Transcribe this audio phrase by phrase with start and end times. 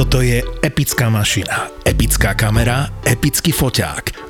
[0.00, 4.29] Toto je epická mašina, epická kamera, epický foťák.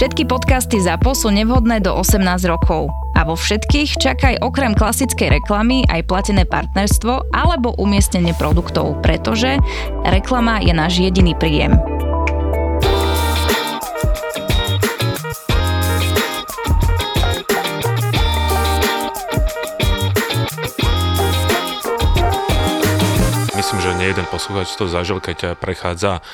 [0.00, 2.88] Všetky podcasty ZAPO sú nevhodné do 18 rokov.
[3.12, 9.60] A vo všetkých čakaj okrem klasickej reklamy aj platené partnerstvo alebo umiestnenie produktov, pretože
[10.08, 11.76] reklama je náš jediný príjem.
[23.52, 26.24] Myslím, že nie jeden posluchač to zažil, keď prechádza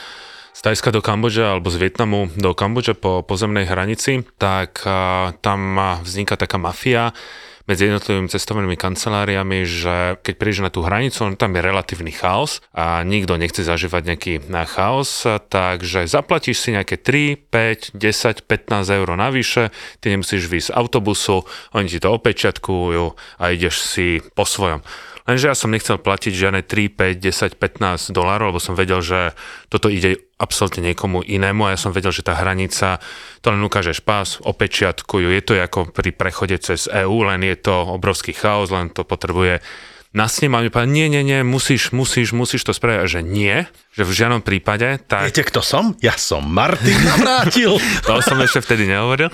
[0.67, 4.83] Tajska do Kambodže alebo z Vietnamu do Kambodže po pozemnej hranici, tak
[5.39, 5.61] tam
[6.03, 7.15] vzniká taká mafia
[7.71, 12.67] medzi jednotlivými cestovnými kanceláriami, že keď prídeš na tú hranicu, on tam je relatívny chaos
[12.75, 14.33] a nikto nechce zažívať nejaký
[14.67, 19.71] chaos, takže zaplatíš si nejaké 3, 5, 10, 15 eur navyše,
[20.03, 21.47] ty nemusíš výjsť z autobusu,
[21.79, 24.83] oni ti to opečiatkujú a ideš si po svojom.
[25.27, 29.35] Lenže ja som nechcel platiť žiadne 3, 5, 10, 15 dolárov, lebo som vedel, že
[29.67, 33.01] toto ide absolútne niekomu inému a ja som vedel, že tá hranica,
[33.41, 37.97] to len ukážeš pás, opečiatkujú, je to ako pri prechode cez EÚ, len je to
[37.97, 39.65] obrovský chaos, len to potrebuje
[40.17, 43.01] na sním a mi povedal, nie, nie, nie, musíš, musíš, musíš to spraviť.
[43.05, 45.01] A že nie, že v žiadnom prípade.
[45.09, 45.33] Tak...
[45.33, 45.97] Viete, kto som?
[46.05, 47.81] Ja som Martin Navrátil.
[48.05, 49.33] to som ešte vtedy nehovoril.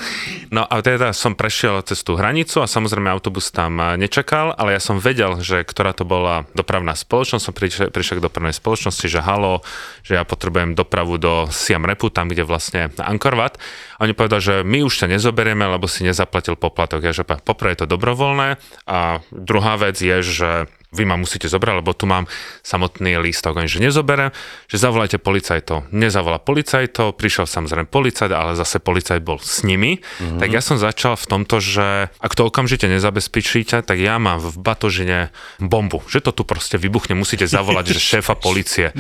[0.55, 4.81] No a teda som prešiel cez tú hranicu a samozrejme autobus tam nečakal, ale ja
[4.81, 7.43] som vedel, že ktorá to bola dopravná spoločnosť.
[7.43, 9.67] Som prišiel, prišiel k dopravnej spoločnosti, že halo,
[10.07, 13.59] že ja potrebujem dopravu do Siam Repu, tam, kde vlastne Ankorvat.
[13.99, 17.03] A oni povedali, že my už ťa nezoberieme, lebo si nezaplatil poplatok.
[17.03, 20.51] Ja že poprvé je to dobrovoľné a druhá vec je, že
[20.93, 22.29] vy ma musíte zobrať, lebo tu mám
[22.61, 23.65] samotný lístok.
[23.65, 24.31] Že nezoberem,
[24.69, 25.89] že zavolajte policajtov.
[25.93, 29.99] Nezavolá policajtov, prišiel samozrejme policajt, ale zase policajt bol s nimi.
[29.99, 30.41] Mm-hmm.
[30.41, 34.57] Tak ja som začal v tomto, že ak to okamžite nezabezpečíte, tak ja mám v
[34.61, 36.05] batožine bombu.
[36.09, 38.93] Že to tu proste vybuchne, musíte zavolať, že šéfa policie.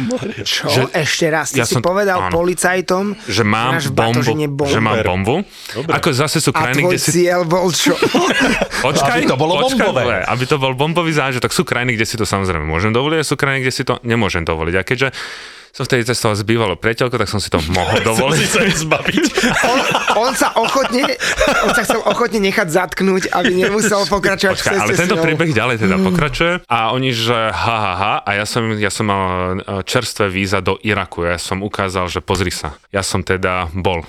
[0.46, 0.68] Čo?
[0.68, 4.80] Že, Ešte raz, ty ja si som, povedal áno, policajtom, že mám bombu, bombu, že
[4.80, 5.36] mám bombu.
[5.74, 5.92] Dobre.
[5.98, 7.10] Ako zase sú krajiny, kde si...
[7.26, 7.92] cieľ bol čo?
[8.86, 10.18] Počkaj, aby to bolo počkaj, bombové.
[10.26, 11.50] Aby to bol bombový zážitok.
[11.50, 13.98] Sú krajiny, krajiny, kde si to samozrejme môžem dovoliť a sú krajiny, kde si to
[14.06, 14.74] nemôžem dovoliť.
[14.78, 15.10] A keďže
[15.72, 18.46] som vtedy cestoval s bývalou priateľkou, tak som si to mohol dovoliť.
[18.46, 19.24] sa zbaviť.
[19.72, 19.78] On,
[20.28, 21.02] on, sa ochotne,
[21.64, 25.82] on sa chcel ochotne nechať zatknúť, aby nemusel pokračovať Počka, v Ale tento príbeh ďalej
[25.82, 26.04] teda mm.
[26.06, 30.28] pokračuje a oni, že ha, ha, ha a ja som, ja som mal e, čerstvé
[30.28, 31.24] víza do Iraku.
[31.24, 34.04] Ja som ukázal, že pozri sa, ja som teda bol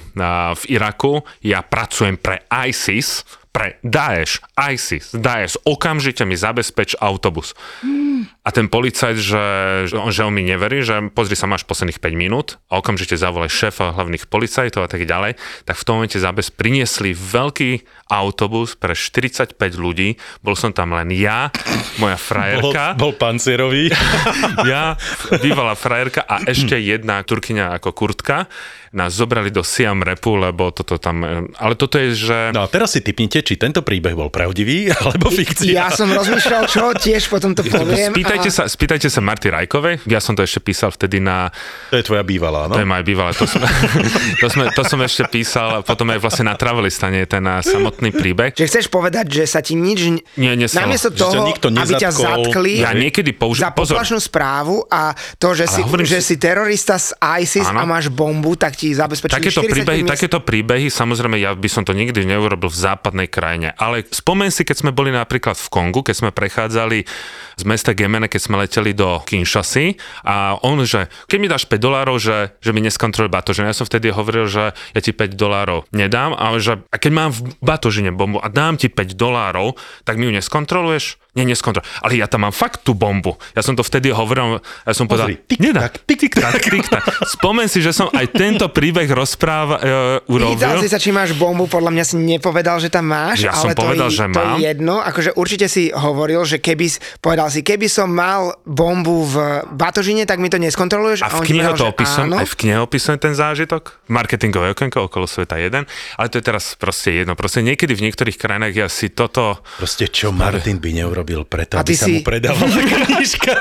[0.59, 7.53] v Iraku, ja pracujem pre ISIS, pre Daesh, ISIS, Daesh, okamžite mi zabezpeč autobus.
[7.85, 8.25] Mm.
[8.43, 9.45] A ten policajt, že,
[9.87, 13.15] že, on, že on mi neverí, že pozri sa, máš posledných 5 minút a okamžite
[13.15, 18.75] zavolaj šéfa hlavných policajtov a tak ďalej, tak v tom momente zabez priniesli veľký autobus
[18.75, 21.55] pre 45 ľudí, bol som tam len ja,
[22.03, 22.99] moja frajerka.
[22.99, 23.87] Bol, bol pancierový.
[24.71, 24.99] ja,
[25.39, 28.51] bývalá frajerka a ešte jedna turkyňa ako kurtka
[28.93, 31.25] nás zobrali do Siam Repu, lebo toto tam...
[31.57, 32.37] Ale toto je, že...
[32.53, 35.73] No a teraz si typnite, či tento príbeh bol pravdivý, alebo fikcia.
[35.73, 38.13] Ja som rozmýšľal, čo tiež potom to poviem.
[38.33, 38.57] Spýtajte, a...
[38.57, 41.53] sa, spýtajte sa Marty Rajkovej, ja som to ešte písal vtedy na...
[41.93, 42.73] To je tvoja bývalá, no?
[42.73, 43.61] To je moja bývalá, to som,
[44.41, 48.57] to, sme, to som ešte písal, potom aj vlastne na Travelistane ten samotný príbeh.
[48.57, 50.25] Že chceš povedať, že sa ti nič...
[50.33, 50.89] Nie, nesalo.
[50.89, 55.69] Namiesto toho, nikto aby ťa zatkli ja niekedy použi- za poplašnú správu a to, že,
[55.69, 57.13] si, že si terorista z
[57.43, 57.85] ISIS ano.
[57.85, 60.11] a máš bombu, tak ti zabezpečili takéto príbehy, miest...
[60.17, 64.65] takéto príbehy, samozrejme, ja by som to nikdy neurobil v západnej krajine, ale spomen si,
[64.65, 67.05] keď sme boli napríklad v Kongu, keď sme prechádzali
[67.53, 71.75] z mesta Gemene, keď sme leteli do Kinshasy a on, že keď mi dáš 5
[71.75, 73.67] dolárov, že, že mi neskontroluje batožinu.
[73.67, 77.29] Ja som vtedy hovoril, že ja ti 5 dolárov nedám, ale že a keď mám
[77.35, 79.75] v batožine bombu a dám ti 5 dolárov,
[80.07, 81.19] tak mi ju neskontroluješ?
[81.33, 81.81] Nie, neskontrol.
[82.05, 83.33] Ale ja tam mám fakt tú bombu.
[83.57, 87.01] Ja som to vtedy hovoril, ja som povedal, tik, nedá, tik, tik, tak, tik, tak.
[87.25, 90.61] Spomen si, že som aj tento príbeh rozpráva, uh, urobil.
[90.61, 93.65] Pýtal si sa, či máš bombu, podľa mňa si nepovedal, že tam máš, ja ale
[93.65, 94.61] som povedal, to, že to mám.
[94.61, 95.01] je jedno.
[95.01, 96.85] Akože určite si hovoril, že keby,
[97.17, 101.25] povedal si, keby som mal bombu v batožine, tak mi to neskontroluješ.
[101.25, 104.05] A v knihe to opisujem, aj v knihe opisujem ten zážitok.
[104.13, 105.89] Marketingové okienko okolo sveta jeden.
[106.21, 107.33] Ale to je teraz proste jedno.
[107.33, 109.65] Proste niekedy v niektorých krajinách ja si toto...
[109.81, 112.77] Proste čo Martin by neurobil preto, aby sa mu predávala
[113.09, 113.53] knižka,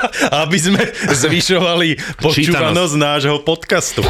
[0.45, 4.05] aby sme zvyšovali počúvanosť nášho podcastu.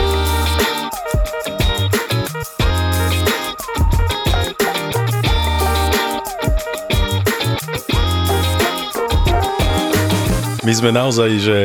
[10.73, 11.59] My sme naozaj, že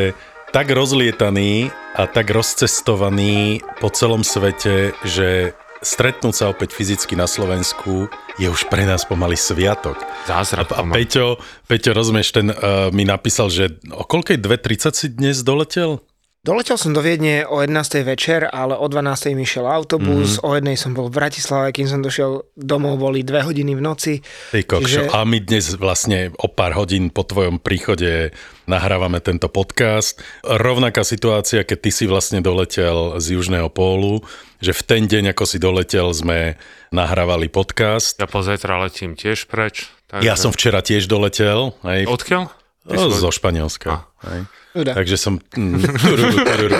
[0.52, 8.12] tak rozlietaní a tak rozcestovaní po celom svete, že stretnúť sa opäť fyzicky na Slovensku
[8.36, 9.96] je už pre nás pomaly sviatok.
[10.28, 10.84] Zázrak A.
[10.84, 16.04] Peťo, Peťo rozumieš, ten uh, mi napísal, že o koľkej 2.30 si dnes doletel?
[16.38, 18.06] Doletel som do Viedne o 11.
[18.06, 19.34] večer, ale o 12.
[19.34, 20.46] mi šiel autobus, mm-hmm.
[20.46, 24.12] o jednej som bol v Bratislave, kým som došiel domov, boli dve hodiny v noci.
[24.54, 28.30] Ty kokšo, Čiže- a my dnes vlastne o pár hodín po tvojom príchode
[28.70, 30.22] nahrávame tento podcast.
[30.46, 34.22] Rovnaká situácia, keď ty si vlastne doletel z Južného pólu,
[34.62, 36.54] že v ten deň, ako si doletel, sme
[36.94, 38.14] nahrávali podcast.
[38.14, 39.90] Ja pozajtra letím tiež preč.
[40.06, 40.22] Takže...
[40.22, 42.46] Ja som včera tiež doletel, hej, Odkiaľ?
[42.86, 44.06] Ty no, si- zo Španielska.
[44.22, 44.46] Hej.
[44.78, 44.92] Nuda.
[44.94, 45.42] Takže som...
[45.52, 46.74] Mm, tururu, tururu,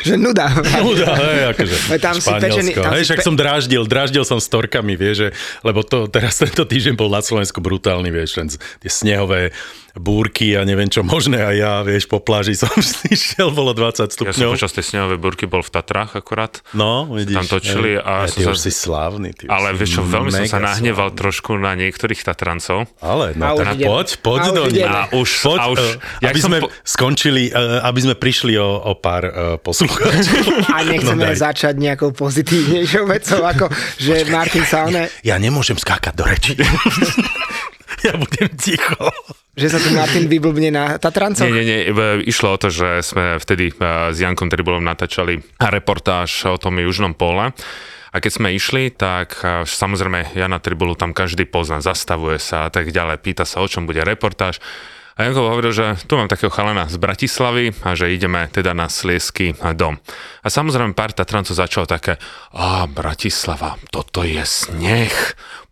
[0.00, 0.46] Že nuda.
[0.78, 4.38] Nuda, hej, akože tam si pečený- tam Hej, si však pe- som dráždil, dráždil som
[4.38, 5.28] storkami, vieš, že,
[5.60, 9.50] lebo to teraz tento týždeň bol na Slovensku brutálny, vieš, ten, tie snehové
[9.92, 12.68] búrky a neviem čo možné a ja, vieš, po pláži som
[13.08, 14.50] išiel, bolo 20 Ja som stupňov.
[14.52, 16.60] počas tej snehovej burky bol v Tatrách akurát.
[16.70, 17.32] No, vidíš.
[17.34, 19.32] tam točili a Aj, ty som už sa- si slávny.
[19.32, 21.18] Ty Ale vieš čo, veľmi som sa nahneval slávny.
[21.18, 22.84] trošku na niektorých Tatrancov.
[23.00, 24.84] Ale, no A už tak poď, poď A už do nich.
[24.84, 25.80] A už, Poď, a už,
[26.20, 30.68] jak aby sme po- skončili, eh, aby sme prišli o, o pár uh, poslucháčov.
[30.76, 31.40] A nechceme No daj.
[31.40, 33.66] začať nejakou pozitívnejšou vecou, ako
[33.96, 36.52] že Martin sa one, Ja nemôžem skákať do reči.
[38.06, 39.08] ja budem ticho.
[39.56, 41.48] že sa tu Martin vyblbne na Tatrancoch.
[41.48, 46.44] Nie, nie, nie, iba išlo o to, že sme vtedy s Jankom Tribulom natáčali reportáž
[46.46, 47.56] o tom južnom pole.
[48.12, 52.88] A keď sme išli, tak samozrejme Jana Tribulu tam každý pozná, zastavuje sa a tak
[52.88, 54.56] ďalej, pýta sa, o čom bude reportáž.
[55.16, 58.92] A Janko hovoril, že tu mám takého chalana z Bratislavy a že ideme teda na
[58.92, 59.96] Sliesky dom.
[60.44, 62.20] A samozrejme pár Tatrancov začalo také,
[62.52, 65.16] a Bratislava, toto je sneh,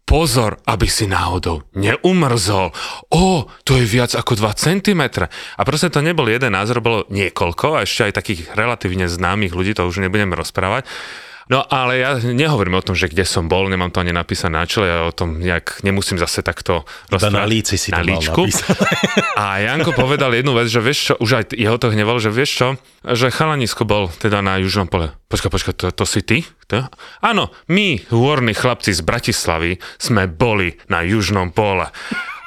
[0.05, 2.77] Pozor, aby si náhodou neumrzol.
[3.09, 5.01] O, to je viac ako 2 cm.
[5.33, 9.73] A proste to nebol jeden názor, bolo niekoľko a ešte aj takých relatívne známych ľudí,
[9.73, 10.85] to už nebudeme rozprávať.
[11.53, 14.65] No ale ja nehovorím o tom, že kde som bol, nemám to ani napísané na
[14.65, 18.49] čele, ja o tom nejak nemusím zase takto Iba na líci si na líčku.
[19.37, 22.51] A Janko povedal jednu vec, že vieš čo, už aj jeho to hnevalo, že vieš
[22.57, 22.69] čo,
[23.05, 25.13] že chalanisko bol teda na južnom pole.
[25.29, 26.49] Počkaj, počkaj, to, to si ty?
[26.73, 26.89] To?
[27.21, 31.93] Áno, my, hôrni chlapci z Bratislavy, sme boli na južnom pole.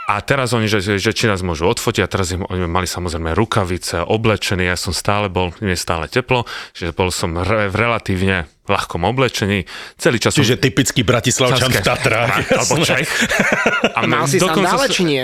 [0.07, 3.36] A teraz oni, že, že či nás môžu odfotiť, a teraz im, oni mali samozrejme
[3.36, 7.75] rukavice, oblečení, ja som stále bol, mi je stále teplo, že bol som re, v
[7.75, 9.63] relatívne ľahkom oblečení.
[9.95, 10.44] Celý čas som...
[10.44, 12.51] Čiže typický bratislavčan v Tatrách.
[12.51, 13.04] Alebo jasné.
[13.04, 13.09] Čech.
[13.95, 15.24] A Mal si dokonca sandále, som- či nie?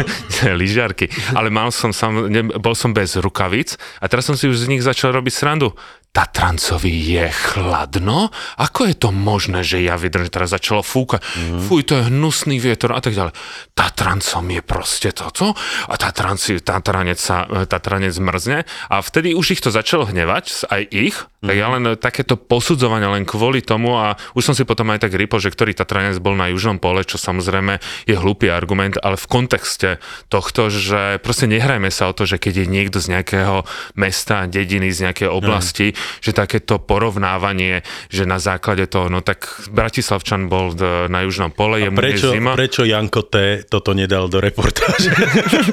[0.60, 1.06] lyžiarky.
[1.36, 2.28] Ale mal som sam,
[2.60, 5.76] bol som bez rukavic a teraz som si už z nich začal robiť srandu.
[6.10, 8.34] Tatrancovi je chladno?
[8.58, 10.26] Ako je to možné, že ja vydržím?
[10.26, 11.22] Teraz začalo fúkať.
[11.22, 11.62] Mm.
[11.62, 13.30] Fuj, to je hnusný vietor a tak ďalej.
[13.78, 15.54] Tatrancom je proste toto
[15.86, 21.14] a Tatranci, Tatranec, sa, Tatranec mrzne a vtedy už ich to začalo hnevať, aj ich,
[21.14, 21.46] mm.
[21.46, 25.14] tak ja len takéto posudzovanie len kvôli tomu a už som si potom aj tak
[25.14, 27.78] rýpol, že ktorý Tatranec bol na južnom pole, čo samozrejme
[28.10, 32.66] je hlúpy argument, ale v kontexte tohto, že proste nehrajme sa o to, že keď
[32.66, 33.62] je niekto z nejakého
[33.94, 40.46] mesta, dediny, z nejakej oblasti, že takéto porovnávanie, že na základe toho, no tak Bratislavčan
[40.46, 42.52] bol d- na južnom pole, je mu Prečo, zima.
[42.52, 43.34] prečo Janko T.
[43.64, 45.10] toto nedal do reportáže?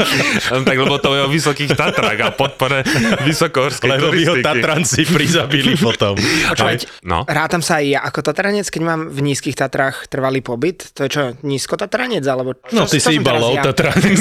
[0.67, 2.84] tak lebo to je o vysokých Tatrách a podpore
[3.22, 4.34] vysokohorskej Lebo by ho.
[4.38, 6.15] Tatranci prizabili potom.
[6.15, 7.24] Počúvať, No.
[7.24, 10.91] rátam sa aj ja ako Tatranec, keď mám v nízkych Tatrách trvalý pobyt.
[10.93, 12.24] To je čo, nízko Tatranec?
[12.24, 13.63] Alebo čo, No ty čo si iba low ja?
[13.63, 14.19] Tatranec.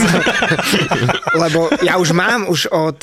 [1.43, 2.99] Lebo ja už mám už od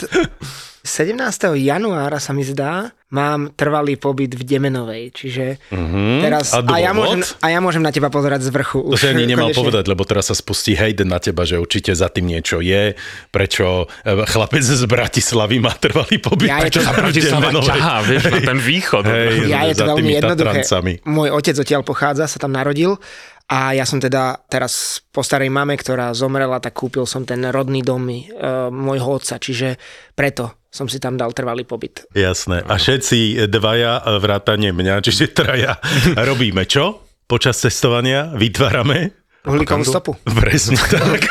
[0.84, 1.16] 17.
[1.64, 6.20] januára sa mi zdá, mám trvalý pobyt v Demenovej, čiže mm-hmm.
[6.20, 6.52] teraz...
[6.52, 6.68] Mhm.
[6.68, 8.84] A ja môžem, a ja môžem na teba pozerať z vrchu.
[8.92, 9.64] To Už, si ani nemal konečne.
[9.64, 13.00] povedať, lebo teraz sa spustí hejden na teba, že určite za tým niečo je,
[13.32, 16.52] prečo e, chlapec z Bratislavy má trvalý pobyt.
[16.52, 19.04] Ja prečo to- A sa Bratislava ťahá, vieš, na ten východ.
[19.08, 20.68] Hej, Ja je to veľmi jednoduché.
[20.68, 20.94] Tatrancami.
[21.08, 23.00] Môj otec odtiaľ pochádza, sa tam narodil
[23.48, 27.80] a ja som teda teraz po starej mame, ktorá zomrela, tak kúpil som ten rodný
[27.84, 29.80] dom uh, môjho otca, čiže
[30.12, 32.10] preto som si tam dal trvalý pobyt.
[32.18, 32.66] Jasné.
[32.66, 35.78] A všetci dvaja, e, vrátane mňa, čiže traja,
[36.34, 37.06] robíme čo?
[37.30, 40.12] Počas cestovania vytvárame Uhlíkovú stopu.
[40.40, 41.28] Presne tak.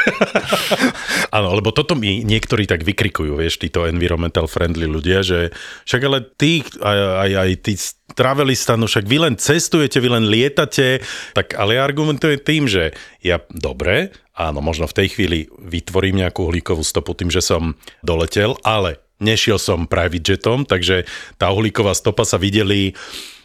[1.37, 5.49] Áno, lebo toto mi niektorí tak vykrikujú, vieš, títo environmental friendly ľudia, že
[5.89, 7.73] však ale ty, aj, aj, aj tí
[8.13, 11.01] travelista, no však vy len cestujete, vy len lietate,
[11.33, 12.93] tak ale ja argumentujem tým, že
[13.25, 18.61] ja dobre, áno, možno v tej chvíli vytvorím nejakú uhlíkovú stopu tým, že som doletel,
[18.61, 21.07] ale nešiel som private jetom, takže
[21.39, 22.99] tá uhlíková stopa sa videli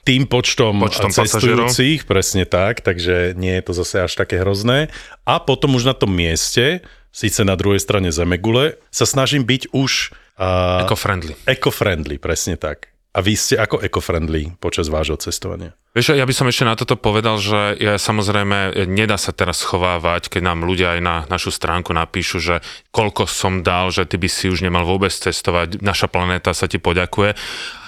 [0.07, 4.87] tým počtom, Počtom cestujúcich, presne tak, takže nie je to zase až také hrozné.
[5.27, 6.79] A potom už na tom mieste,
[7.11, 10.15] síce na druhej strane Zemegule, sa snažím byť už...
[10.39, 11.35] Uh, Eco-friendly.
[11.43, 12.87] Eco-friendly, presne tak.
[13.17, 15.73] A vy ste ako eco-friendly počas vášho cestovania?
[15.97, 20.29] Vieš, ja by som ešte na toto povedal, že ja, samozrejme nedá sa teraz schovávať,
[20.29, 22.55] keď nám ľudia aj na našu stránku napíšu, že
[22.93, 26.77] koľko som dal, že ty by si už nemal vôbec cestovať, naša planéta sa ti
[26.77, 27.33] poďakuje.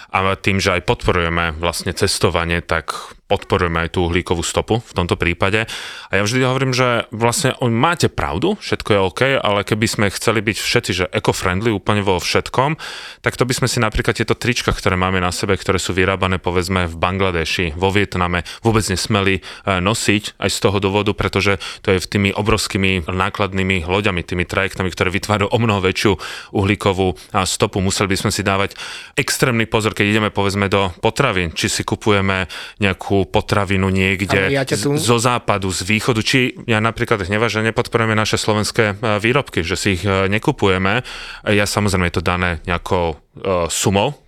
[0.09, 5.13] A tým, že aj podporujeme vlastne cestovanie, tak podporujeme aj tú uhlíkovú stopu v tomto
[5.13, 5.69] prípade.
[6.09, 10.41] A ja vždy hovorím, že vlastne máte pravdu, všetko je OK, ale keby sme chceli
[10.41, 12.75] byť všetci, že eco-friendly úplne vo všetkom,
[13.21, 16.41] tak to by sme si napríklad tieto trička, ktoré máme na sebe, ktoré sú vyrábané
[16.41, 19.41] povedzme v Bangladeši, vo Vietname, vôbec nesmeli e,
[19.77, 24.89] nosiť aj z toho dôvodu, pretože to je v tými obrovskými nákladnými loďami, tými trajektami,
[24.89, 26.17] ktoré vytvárajú o mnoho väčšiu
[26.57, 27.13] uhlíkovú
[27.45, 27.77] stopu.
[27.83, 28.73] Museli by sme si dávať
[29.13, 34.95] extrémny pozor, keď ideme povedzme do potravín, či si kupujeme nejakú potravinu niekde ja tu...
[34.95, 36.21] zo západu, z východu.
[36.21, 41.03] Či ja napríklad hnevaž, že nepodporujeme naše slovenské e, výrobky, že si ich e, nekupujeme.
[41.47, 44.21] Ja samozrejme je to dané nejakou e, sumou,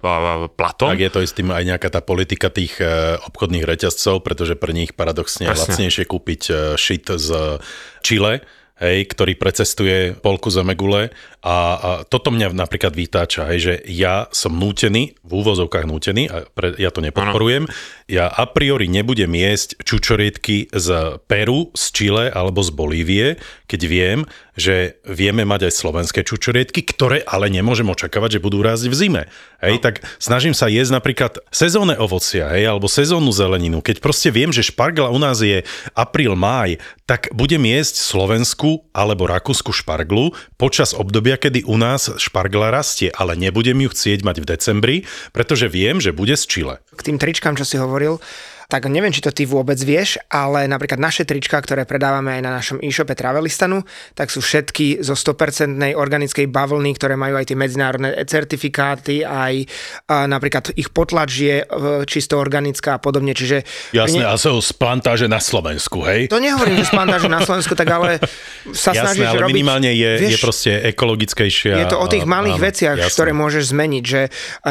[0.58, 0.92] platom.
[0.92, 2.82] Tak je to s tým aj nejaká tá politika tých
[3.28, 7.30] obchodných reťazcov, pretože pre nich paradoxne je lacnejšie kúpiť šit z
[8.02, 8.42] Chile,
[8.82, 14.54] hej, ktorý precestuje polku zemegule a, a toto mňa napríklad vytáča, hej, že ja som
[14.54, 17.74] nútený, v úvozovkách nútený, a pre, ja to nepodporujem, ano.
[18.06, 23.28] ja a priori nebudem jesť čučoriedky z Peru, z Chile alebo z Bolívie,
[23.66, 24.20] keď viem,
[24.54, 29.24] že vieme mať aj slovenské čučoriedky, ktoré ale nemôžem očakávať, že budú rásť v zime.
[29.64, 29.84] Hej, no.
[29.88, 33.82] tak snažím sa jesť napríklad sezónne ovocia, hej, alebo sezónnu zeleninu.
[33.82, 35.66] Keď proste viem, že špargla u nás je
[35.98, 36.78] apríl, máj,
[37.10, 43.36] tak budem jesť Slovensku alebo Rakúsku šparglu počas obdobia, kedy u nás špargla rastie, ale
[43.36, 44.98] nebudem ju chcieť mať v decembri,
[45.36, 46.76] pretože viem, že bude z Chile.
[46.96, 48.24] K tým tričkám, čo si hovoril,
[48.72, 52.52] tak neviem, či to ty vôbec vieš, ale napríklad naše trička, ktoré predávame aj na
[52.56, 53.84] našom e-shope Travelistanu,
[54.16, 59.68] tak sú všetky zo 100% organickej bavlny, ktoré majú aj tie medzinárodné certifikáty, aj
[60.08, 61.66] a napríklad ich potlač je e,
[62.08, 63.68] čisto organická a podobne, čiže...
[63.92, 64.32] Jasné, ne...
[64.32, 66.32] a sú z plantáže na Slovensku, hej?
[66.32, 68.24] To nehovorím, že z plantáže na Slovensku, tak ale
[68.72, 69.52] sa Jasné, snažíš ale robiť...
[69.52, 71.76] minimálne je, vieš, je proste ekologickejšia.
[71.76, 73.12] Je to o tých malých áno, veciach, jasné.
[73.12, 74.22] ktoré môžeš zmeniť, že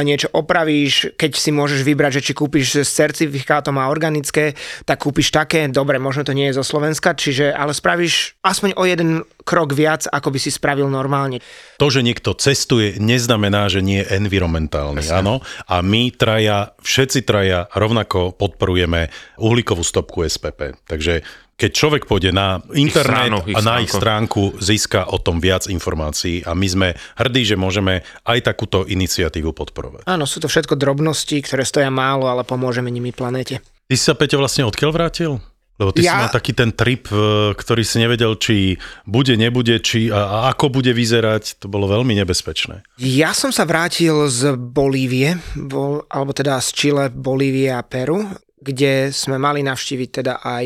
[0.00, 4.54] niečo opravíš, keď si môžeš vybrať, že či kúpiš s certifikátom a organické,
[4.86, 8.86] tak kúpiš také, dobre, možno to nie je zo Slovenska, čiže ale spravíš aspoň o
[8.86, 11.42] jeden krok viac, ako by si spravil normálne.
[11.82, 15.18] To, že niekto cestuje, neznamená, že nie je environmentálny, Jasne.
[15.20, 15.34] áno.
[15.66, 19.10] A my traja, všetci traja rovnako podporujeme
[19.42, 20.78] uhlíkovú stopku SPP.
[20.86, 21.26] Takže
[21.60, 26.40] keď človek pôjde na internet stranu, a na ich stránku, získa o tom viac informácií
[26.40, 26.88] a my sme
[27.20, 30.08] hrdí, že môžeme aj takúto iniciatívu podporovať.
[30.08, 33.60] Áno, sú to všetko drobnosti, ktoré stoja málo, ale pomôžeme nimi planete.
[33.90, 35.42] Ty si sa, Peťo, vlastne odkiaľ vrátil?
[35.74, 36.14] Lebo ty ja...
[36.14, 40.54] si mal taký ten trip, e, ktorý si nevedel, či bude, nebude, či a, a
[40.54, 41.58] ako bude vyzerať.
[41.58, 42.86] To bolo veľmi nebezpečné.
[43.02, 48.22] Ja som sa vrátil z Bolívie, bol, alebo teda z Chile, Bolívie a Peru,
[48.62, 50.64] kde sme mali navštíviť teda aj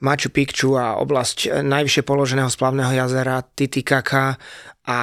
[0.00, 4.40] Machu Picchu a oblasť najvyššie položeného splavného jazera Titicaca
[4.90, 4.98] a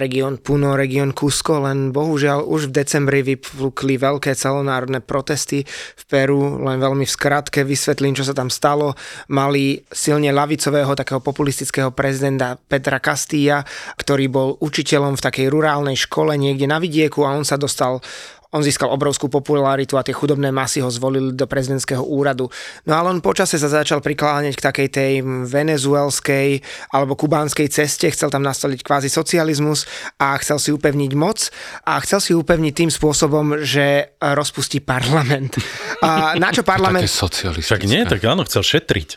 [0.00, 6.58] región Puno, región Cusco, len bohužiaľ už v decembri vyplukli veľké celonárodné protesty v Peru,
[6.64, 8.98] len veľmi v skratke vysvetlím, čo sa tam stalo.
[9.30, 13.62] Mali silne lavicového takého populistického prezidenta Petra Castilla,
[14.00, 18.02] ktorý bol učiteľom v takej rurálnej škole niekde na vidieku a on sa dostal
[18.48, 22.48] on získal obrovskú popularitu a tie chudobné masy ho zvolili do prezidentského úradu.
[22.88, 25.12] No ale on počase sa začal prikláňať k takej tej
[25.44, 26.64] venezuelskej
[26.96, 29.84] alebo kubánskej ceste, chcel tam nastoliť kvázi socializmus
[30.16, 31.52] a chcel si upevniť moc
[31.84, 35.60] a chcel si upevniť tým spôsobom, že rozpustí parlament.
[36.00, 37.04] A na čo parlament...
[37.04, 37.74] To socialistické.
[37.78, 39.08] Tak nie, tak áno, chcel šetriť.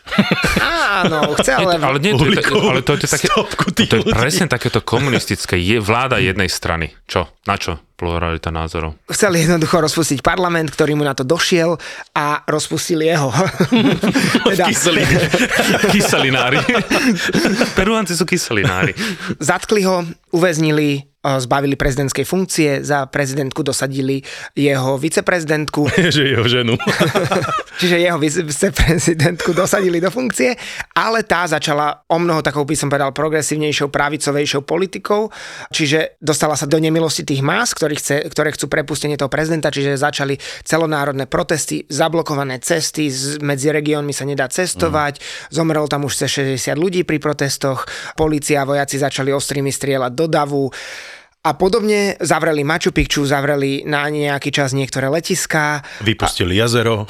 [0.92, 1.80] Áno, chcel, ale...
[1.80, 5.56] ale, nie, to, je, ale to, je také, to je presne takéto komunistické.
[5.56, 6.92] Je vláda jednej strany.
[7.08, 7.32] Čo?
[7.48, 7.80] Na čo?
[7.94, 8.96] Pluralita názorov.
[9.12, 11.76] Chceli jednoducho rozpustiť parlament, ktorý mu na to došiel
[12.16, 13.30] a rozpustili jeho.
[14.50, 14.66] teda...
[15.92, 16.58] Kyselinári.
[17.78, 18.96] Peruánci sú kyselinári.
[19.38, 24.22] Zatkli ho, uväznili, zbavili prezidentskej funkcie, za prezidentku dosadili
[24.58, 25.86] jeho viceprezidentku.
[26.18, 26.74] že jeho ženu.
[27.80, 30.54] Čiže jeho viceprezidentku dosadili do funkcie,
[30.98, 35.32] ale tá začala o mnoho takou, by som povedal, progresívnejšou, pravicovejšou politikou,
[35.72, 39.98] čiže dostala sa do nemilosti tých más, ktorí chce, ktoré chcú prepustenie toho prezidenta, čiže
[39.98, 43.10] začali celonárodné protesty, zablokované cesty,
[43.42, 45.22] medzi regiónmi sa nedá cestovať, mm.
[45.50, 50.70] zomrelo tam už 60 ľudí pri protestoch, policia a vojaci začali ostrými strieľať do davu
[51.42, 55.82] A podobne zavreli Machu Picchu, zavreli na nejaký čas niektoré letiská.
[55.98, 56.62] Vypustili a...
[56.62, 57.02] jazero.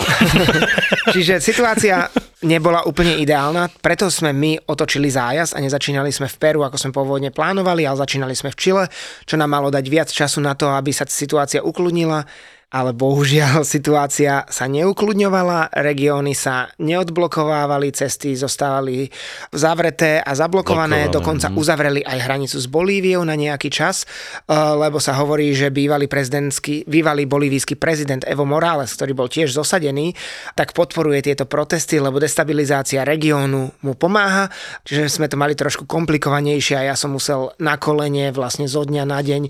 [1.12, 2.08] Čiže situácia
[2.40, 6.96] nebola úplne ideálna, preto sme my otočili zájazd a nezačínali sme v Peru, ako sme
[6.96, 8.84] pôvodne plánovali, ale začínali sme v Čile,
[9.28, 12.24] čo nám malo dať viac času na to, aby sa situácia ukludnila
[12.72, 19.12] ale bohužiaľ situácia sa neukludňovala, regióny sa neodblokovávali, cesty zostávali
[19.52, 21.14] zavreté a zablokované, Blokované.
[21.14, 21.54] dokonca mm.
[21.60, 26.88] uzavreli aj hranicu s Bolíviou na nejaký čas, eh, lebo sa hovorí, že bývalý prezidentský,
[26.88, 30.16] bývalý bolívijský prezident Evo Morales, ktorý bol tiež zosadený,
[30.56, 34.48] tak podporuje tieto protesty, lebo destabilizácia regiónu mu pomáha,
[34.88, 39.04] čiže sme to mali trošku komplikovanejšie a ja som musel na kolene vlastne zo dňa
[39.04, 39.42] na deň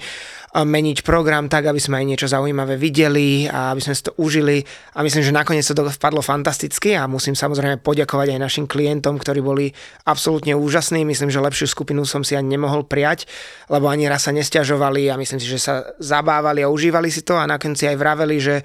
[0.53, 4.61] meniť program tak, aby sme aj niečo zaujímavé videli a aby sme si to užili.
[4.93, 9.41] A myslím, že nakoniec to vpadlo fantasticky a musím samozrejme poďakovať aj našim klientom, ktorí
[9.41, 9.73] boli
[10.05, 11.09] absolútne úžasní.
[11.09, 13.25] Myslím, že lepšiu skupinu som si ani nemohol prijať,
[13.73, 17.41] lebo ani raz sa nestiažovali a myslím si, že sa zabávali a užívali si to
[17.41, 18.61] a nakoniec aj vraveli, že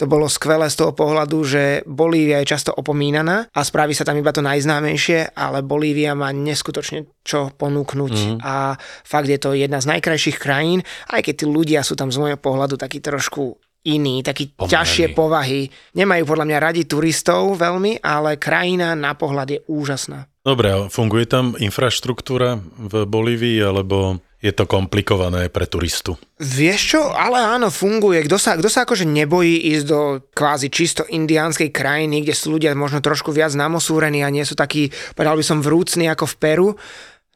[0.00, 4.16] to bolo skvelé z toho pohľadu, že Bolívia je často opomínaná a spraví sa tam
[4.16, 8.36] iba to najznámejšie, ale Bolívia má neskutočne čo ponúknuť mm.
[8.40, 10.80] a fakt je to jedna z najkrajších krajín,
[11.12, 14.72] aj keď tí ľudia sú tam z môjho pohľadu takí trošku iní, takí Pomerný.
[14.72, 15.68] ťažšie povahy.
[15.96, 20.28] Nemajú podľa mňa radi turistov veľmi, ale krajina na pohľad je úžasná.
[20.40, 26.16] Dobre, funguje tam infraštruktúra v Bolívii, alebo je to komplikované pre turistu.
[26.40, 28.24] Vieš čo, ale áno, funguje.
[28.24, 30.00] Kto sa, kto sa akože nebojí ísť do
[30.32, 34.88] kvázi čisto indiánskej krajiny, kde sú ľudia možno trošku viac namosúrení a nie sú takí,
[35.12, 36.68] povedal by som, vrúcni ako v Peru,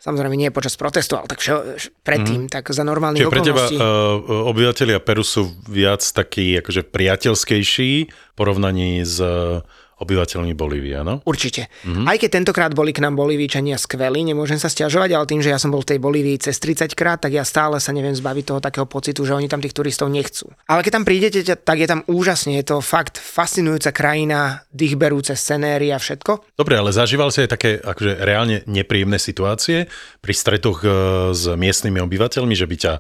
[0.05, 2.53] Samozrejme nie počas protestu, ale tak všo, predtým, mm.
[2.53, 4.21] tak za normálnych Čiže pre teba uh,
[4.53, 9.65] obyvateľia Peru sú viac takí akože priateľskejší v porovnaní s uh,
[10.05, 11.25] obyvateľmi Bolívie, áno?
[11.25, 11.73] Určite.
[11.89, 12.07] Mm-hmm.
[12.07, 15.59] Aj keď tentokrát boli k nám Bolívičania skvelí, nemôžem sa stiažovať, ale tým, že ja
[15.59, 18.61] som bol v tej Bolívii cez 30 krát, tak ja stále sa neviem zbaviť toho
[18.61, 20.53] takého pocitu, že oni tam tých turistov nechcú.
[20.69, 25.89] Ale keď tam prídete, tak je tam úžasne, je to fakt fascinujúca krajina, dýchberúce scenéry
[25.91, 26.55] a všetko.
[26.61, 29.89] Dobre, ale zažíval si aj také akože reálne nepríjemné situácie
[30.21, 30.89] pri stretoch e,
[31.33, 32.93] s miestnymi obyvateľmi, že by ťa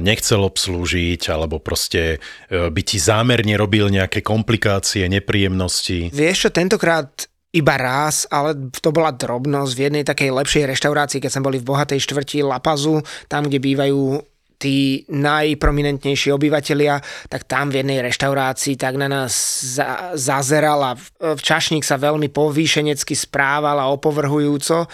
[0.00, 2.18] nechcel obslúžiť, alebo proste
[2.50, 6.10] e, by ti zámerne robil nejaké komplikácie, nepríjemnosti?
[6.10, 7.08] Vieš čo, tentokrát
[7.50, 11.66] iba raz, ale to bola drobnosť v jednej takej lepšej reštaurácii, keď sme boli v
[11.66, 14.22] bohatej štvrti Lapazu, tam, kde bývajú
[14.60, 17.00] tí najprominentnejší obyvateľia,
[17.32, 19.32] tak tam v jednej reštaurácii tak na nás
[19.64, 20.92] za, zazeral a
[21.34, 24.84] čašník sa veľmi povýšenecky správal a opovrhujúco.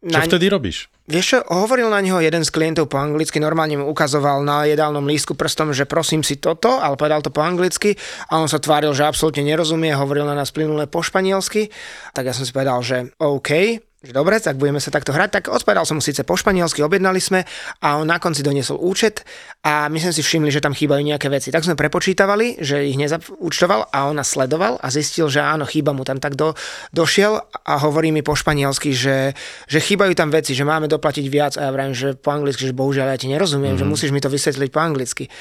[0.00, 0.24] Čo na...
[0.24, 0.88] vtedy robíš?
[1.04, 5.04] Vieš čo, hovoril na neho jeden z klientov po anglicky, normálne mu ukazoval na jedálnom
[5.04, 7.92] lístku prstom, že prosím si toto, ale povedal to po anglicky
[8.32, 11.68] a on sa tváril, že absolútne nerozumie, hovoril na nás plynule po španielsky,
[12.16, 15.40] tak ja som si povedal, že OK, že dobre, tak budeme sa takto hrať.
[15.40, 17.40] Tak odpovedal som mu síce po španielsky, objednali sme
[17.80, 19.24] a on na konci doniesol účet
[19.64, 21.48] a my sme si všimli, že tam chýbajú nejaké veci.
[21.48, 25.96] Tak sme prepočítavali, že ich nezaučtoval a on nás sledoval a zistil, že áno, chýba
[25.96, 26.20] mu tam.
[26.20, 26.52] Tak do,
[26.92, 29.32] došiel a hovorí mi po španielsky, že,
[29.64, 32.76] že chýbajú tam veci, že máme doplatiť viac a ja vravím, že po anglicky, že
[32.76, 33.80] bohužiaľ ja ti nerozumiem, mm-hmm.
[33.80, 33.90] že mhm.
[33.90, 35.32] musíš mi to vysvetliť po anglicky.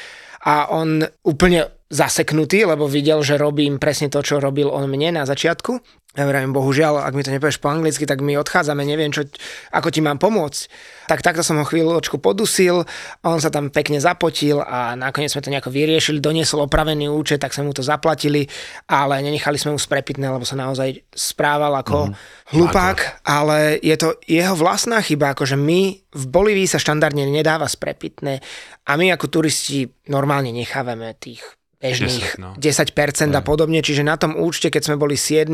[0.44, 5.24] A on úplne zaseknutý, lebo videl, že robím presne to, čo robil on mne na
[5.30, 5.78] začiatku.
[6.14, 9.26] Ja vravím, bohužiaľ, ak mi to nepovieš po anglicky, tak my odchádzame, neviem, čo,
[9.74, 10.62] ako ti mám pomôcť.
[11.10, 12.86] Tak takto som ho chvíľočku podusil,
[13.26, 17.58] on sa tam pekne zapotil a nakoniec sme to nejako vyriešili, doniesol opravený účet, tak
[17.58, 18.46] sme mu to zaplatili,
[18.86, 22.16] ale nenechali sme mu sprepitné, lebo sa naozaj správal ako mm,
[22.54, 28.38] hlupák, ale je to jeho vlastná chyba, akože my v Bolívii sa štandardne nedáva sprepitné
[28.86, 31.42] a my ako turisti normálne nechávame tých
[31.84, 32.50] bežných 10, no.
[32.56, 35.52] 10% a podobne, čiže na tom účte, keď sme boli 7,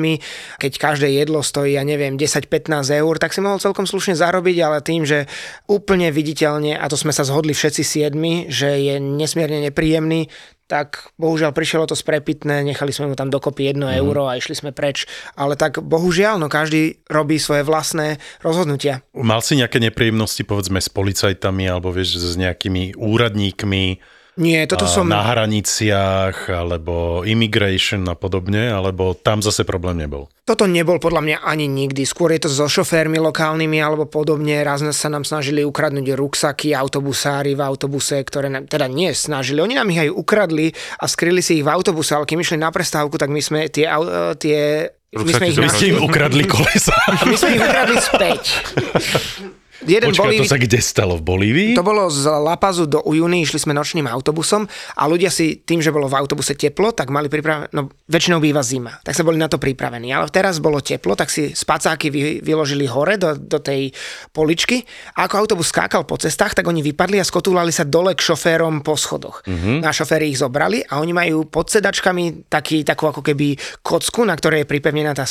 [0.62, 2.70] keď každé jedlo stojí, ja neviem, 10-15
[3.02, 5.26] eur, tak si mohol celkom slušne zarobiť, ale tým, že
[5.66, 7.82] úplne viditeľne, a to sme sa zhodli všetci
[8.14, 10.30] 7, že je nesmierne nepríjemný,
[10.70, 13.90] tak bohužiaľ prišlo to sprepitné, nechali sme mu tam dokopy 1 mm.
[14.06, 15.10] euro a išli sme preč.
[15.34, 19.02] Ale tak bohužiaľ, no každý robí svoje vlastné rozhodnutia.
[19.18, 23.98] Mal si nejaké nepríjemnosti povedzme s policajtami alebo vieš s nejakými úradníkmi,
[24.40, 25.04] nie, toto som...
[25.12, 30.32] Na hraniciach, alebo immigration a podobne, alebo tam zase problém nebol?
[30.48, 32.08] Toto nebol podľa mňa ani nikdy.
[32.08, 34.64] Skôr je to so šoférmi lokálnymi alebo podobne.
[34.64, 39.60] Raz sa nám snažili ukradnúť ruksaky, autobusári v autobuse, ktoré nám, teda nie snažili.
[39.60, 42.72] Oni nám ich aj ukradli a skryli si ich v autobuse, ale keď išli na
[42.72, 43.92] prestávku, tak my sme tie,
[44.40, 44.88] tie
[45.20, 46.96] my sme ich im ukradli kolesa.
[47.28, 48.44] my sme ich ukradli späť.
[49.88, 51.16] Jeden Počkaj, Bolívi- to sa kde stalo?
[51.16, 51.72] V Bolívii?
[51.78, 54.68] To bolo z La Pazu do Ujuny, išli sme nočným autobusom
[55.00, 58.60] a ľudia si tým, že bolo v autobuse teplo, tak mali pripravené, no väčšinou býva
[58.60, 60.12] zima, tak sa boli na to pripravení.
[60.12, 63.96] Ale teraz bolo teplo, tak si spacáky vy, vyložili hore do, do tej
[64.36, 64.84] poličky
[65.16, 68.84] a ako autobus skákal po cestách, tak oni vypadli a skotúlali sa dole k šoférom
[68.84, 69.48] po schodoch.
[69.48, 69.80] Mm-hmm.
[69.80, 74.36] Na šoféry ich zobrali a oni majú pod sedačkami taký, takú ako keby kocku, na
[74.36, 75.24] ktorej je pripevnená tá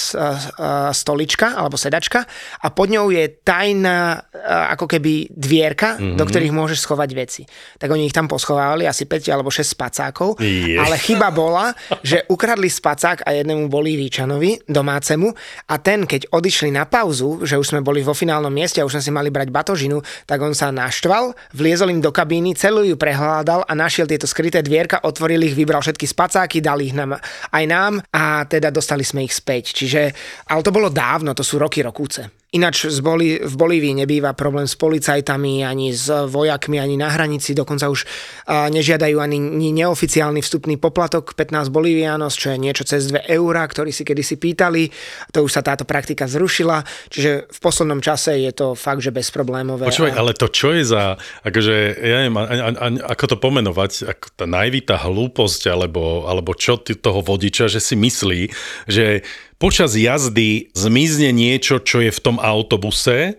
[0.94, 2.24] stolička alebo sedačka
[2.64, 6.16] a pod ňou je tajná ako keby dvierka, mm-hmm.
[6.16, 7.42] do ktorých môžeš schovať veci.
[7.77, 10.79] Tak oni ich tam poschovávali, asi 5 alebo 6 spacákov, Je.
[10.79, 15.35] ale chyba bola, že ukradli spacák a jednému Bolívíčanovi, domácemu,
[15.68, 18.98] a ten, keď odišli na pauzu, že už sme boli vo finálnom mieste a už
[18.98, 22.96] sme si mali brať batožinu, tak on sa naštval, vliezol im do kabíny, celú ju
[22.96, 27.18] prehľadal a našiel tieto skryté dvierka, otvoril ich, vybral všetky spacáky, dal ich nám,
[27.53, 29.77] aj nám a teda dostali sme ich späť.
[29.77, 30.03] Čiže,
[30.48, 32.47] ale to bolo dávno, to sú roky, rokúce.
[32.48, 37.52] Ináč z Boli, v Bolívii nebýva problém s policajtami, ani s vojakmi, ani na hranici,
[37.52, 38.08] dokonca už
[38.48, 39.37] a, nežiadajú ani,
[39.76, 44.88] neoficiálny vstupný poplatok 15 bolivianos, čo je niečo cez 2 eurá, ktorý si kedysi pýtali.
[45.37, 49.84] To už sa táto praktika zrušila, čiže v poslednom čase je to fakt, že bezproblémové.
[49.84, 54.08] Počúvaj, ale to čo je za, akože, ja neviem, a, a, a, ako to pomenovať,
[54.08, 58.40] ako tá najvita hlúposť, alebo, alebo čo toho vodiča, že si myslí,
[58.88, 59.20] že
[59.59, 63.37] počas jazdy zmizne niečo, čo je v tom autobuse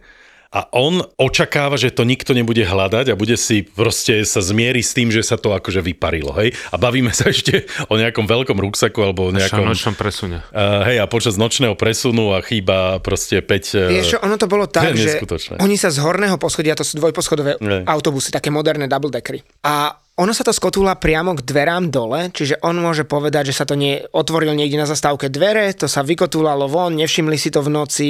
[0.50, 4.94] a on očakáva, že to nikto nebude hľadať a bude si proste sa zmieriť s
[4.98, 6.58] tým, že sa to akože vyparilo, hej?
[6.74, 9.62] A bavíme sa ešte o nejakom veľkom ruksaku alebo o Nejakom...
[9.62, 10.42] nočnom presune.
[10.50, 13.94] Uh, hej, a počas nočného presunu a chýba proste 5...
[13.94, 15.22] Vieš čo, ono to bolo tak, že
[15.62, 17.86] oni sa z horného poschodia, to sú dvojposchodové Ne.
[17.86, 19.46] autobusy, také moderné double deckery.
[19.62, 23.64] A ono sa to skotúla priamo k dverám dole, čiže on môže povedať, že sa
[23.64, 27.72] to nie, otvoril niekde na zastávke dvere, to sa vykotúlalo von, nevšimli si to v
[27.72, 28.08] noci.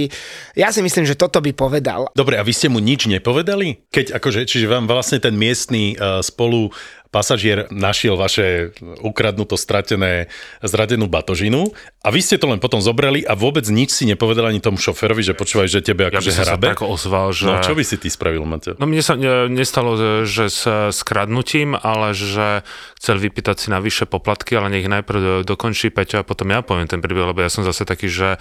[0.58, 2.10] Ja si myslím, že toto by povedal.
[2.18, 3.86] Dobre, a vy ste mu nič nepovedali?
[3.94, 6.74] Keď akože, čiže vám vlastne ten miestný uh, spolu
[7.10, 8.70] pasažier našiel vaše
[9.02, 10.30] ukradnuto, stratené,
[10.62, 14.62] zradenú batožinu a vy ste to len potom zobrali a vôbec nič si nepovedali ani
[14.62, 16.70] tomu šoferovi, že počúvaj, že tebe Ja akože sa hrabe?
[16.70, 17.46] tak ozval, že...
[17.46, 18.78] No čo by si ty spravil, Mateo?
[18.78, 22.62] No mne sa ne, nestalo, že- že s skradnutím, ale že
[23.02, 27.02] chcel vypýtať si navyše poplatky, ale nech najprv dokončí Peťo a potom ja poviem ten
[27.02, 28.38] príbeh, lebo ja som zase taký, že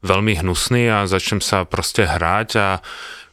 [0.00, 2.68] veľmi hnusný a začnem sa proste hrať a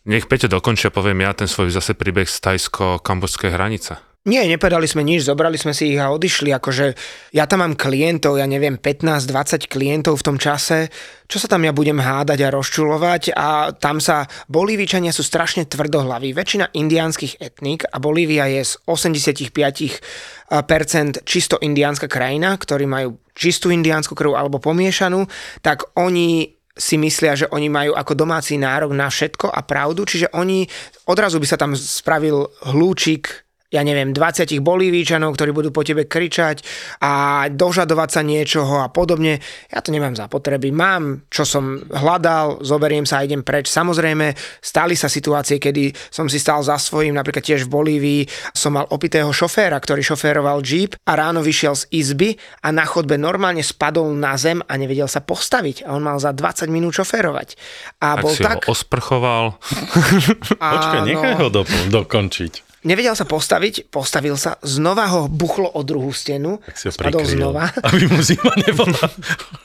[0.04, 3.96] nech Peťo dokončí a poviem ja ten svoj zase príbeh z tajsko-kambočskej hranice.
[4.24, 6.56] Nie, nepovedali sme nič, zobrali sme si ich a odišli.
[6.56, 6.96] Akože
[7.36, 10.88] ja tam mám klientov, ja neviem, 15-20 klientov v tom čase.
[11.28, 13.36] Čo sa tam ja budem hádať a rozčulovať?
[13.36, 16.32] A tam sa, Bolívičania sú strašne tvrdohlaví.
[16.32, 20.00] Väčšina indiánskych etník a Bolívia je z 85%
[21.28, 25.28] čisto indiánska krajina, ktorí majú čistú indiánsku krv alebo pomiešanú,
[25.60, 30.32] tak oni si myslia, že oni majú ako domáci nárok na všetko a pravdu, čiže
[30.32, 30.64] oni
[31.12, 36.62] odrazu by sa tam spravil hlúčik ja neviem, 20 bolívíčanov, ktorí budú po tebe kričať
[37.02, 39.42] a dožadovať sa niečoho a podobne.
[39.74, 40.70] Ja to nemám za potreby.
[40.70, 43.74] Mám, čo som hľadal, zoberiem sa a idem preč.
[43.74, 48.22] Samozrejme, stali sa situácie, kedy som si stál za svojím, napríklad tiež v Bolívii
[48.54, 53.18] som mal opitého šoféra, ktorý šoféroval Jeep a ráno vyšiel z izby a na chodbe
[53.18, 55.90] normálne spadol na zem a nevedel sa postaviť.
[55.90, 57.58] A on mal za 20 minút šoférovať.
[58.06, 58.70] A Tak bol si tak...
[58.70, 59.58] ho osprchoval.
[60.62, 61.10] Počkaj, Áno.
[61.10, 62.73] nechaj ho do, dokončiť.
[62.84, 67.24] Nevedel sa postaviť, postavil sa, znova ho buchlo o druhú stenu, Tak si ho spadol
[67.24, 67.72] znova.
[67.90, 69.00] aby mu zima nebola.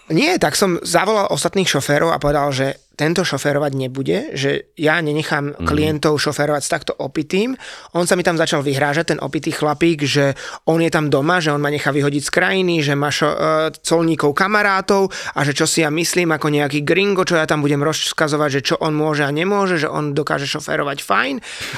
[0.09, 5.54] Nie, tak som zavolal ostatných šoférov a povedal, že tento šoférovať nebude, že ja nenechám
[5.54, 5.66] Mhm.
[5.70, 7.54] klientov šoférovať s takto opitým.
[7.94, 10.34] On sa mi tam začal vyhrážať, ten opitý chlapík, že
[10.66, 13.70] on je tam doma, že on ma nechá vyhodiť z krajiny, že má šo, uh,
[13.78, 17.78] colníkov kamarátov a že čo si ja myslím ako nejaký gringo, čo ja tam budem
[17.80, 21.34] rozkazovať, že čo on môže a nemôže, že on dokáže šoférovať fajn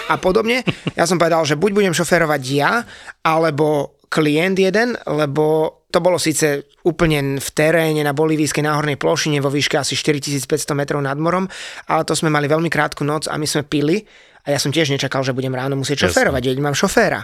[0.09, 0.65] a podobne.
[0.97, 2.89] Ja som povedal, že buď budem šoférovať ja,
[3.21, 9.51] alebo klient jeden, lebo to bolo síce úplne v teréne na bolivijskej náhornej plošine vo
[9.51, 11.47] výške asi 4500 metrov nad morom,
[11.87, 14.03] ale to sme mali veľmi krátku noc a my sme pili
[14.47, 17.23] a ja som tiež nečakal, že budem ráno musieť šoférovať, veď mám šoféra.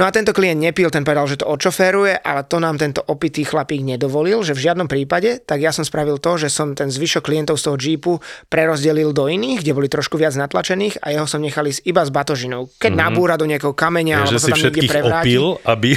[0.00, 3.44] No a tento klient nepil, ten povedal, že to odšoféruje, ale to nám tento opitý
[3.44, 7.22] chlapík nedovolil, že v žiadnom prípade, tak ja som spravil to, že som ten zvyšok
[7.28, 8.12] klientov z toho jeepu
[8.48, 12.10] prerozdelil do iných, kde boli trošku viac natlačených a jeho som nechal ísť iba s
[12.10, 12.72] batožinou.
[12.80, 13.04] Keď mm-hmm.
[13.04, 15.26] nabúra do nejakého kameňa, alebo že sa tam niekde prevráti.
[15.36, 15.90] opil, aby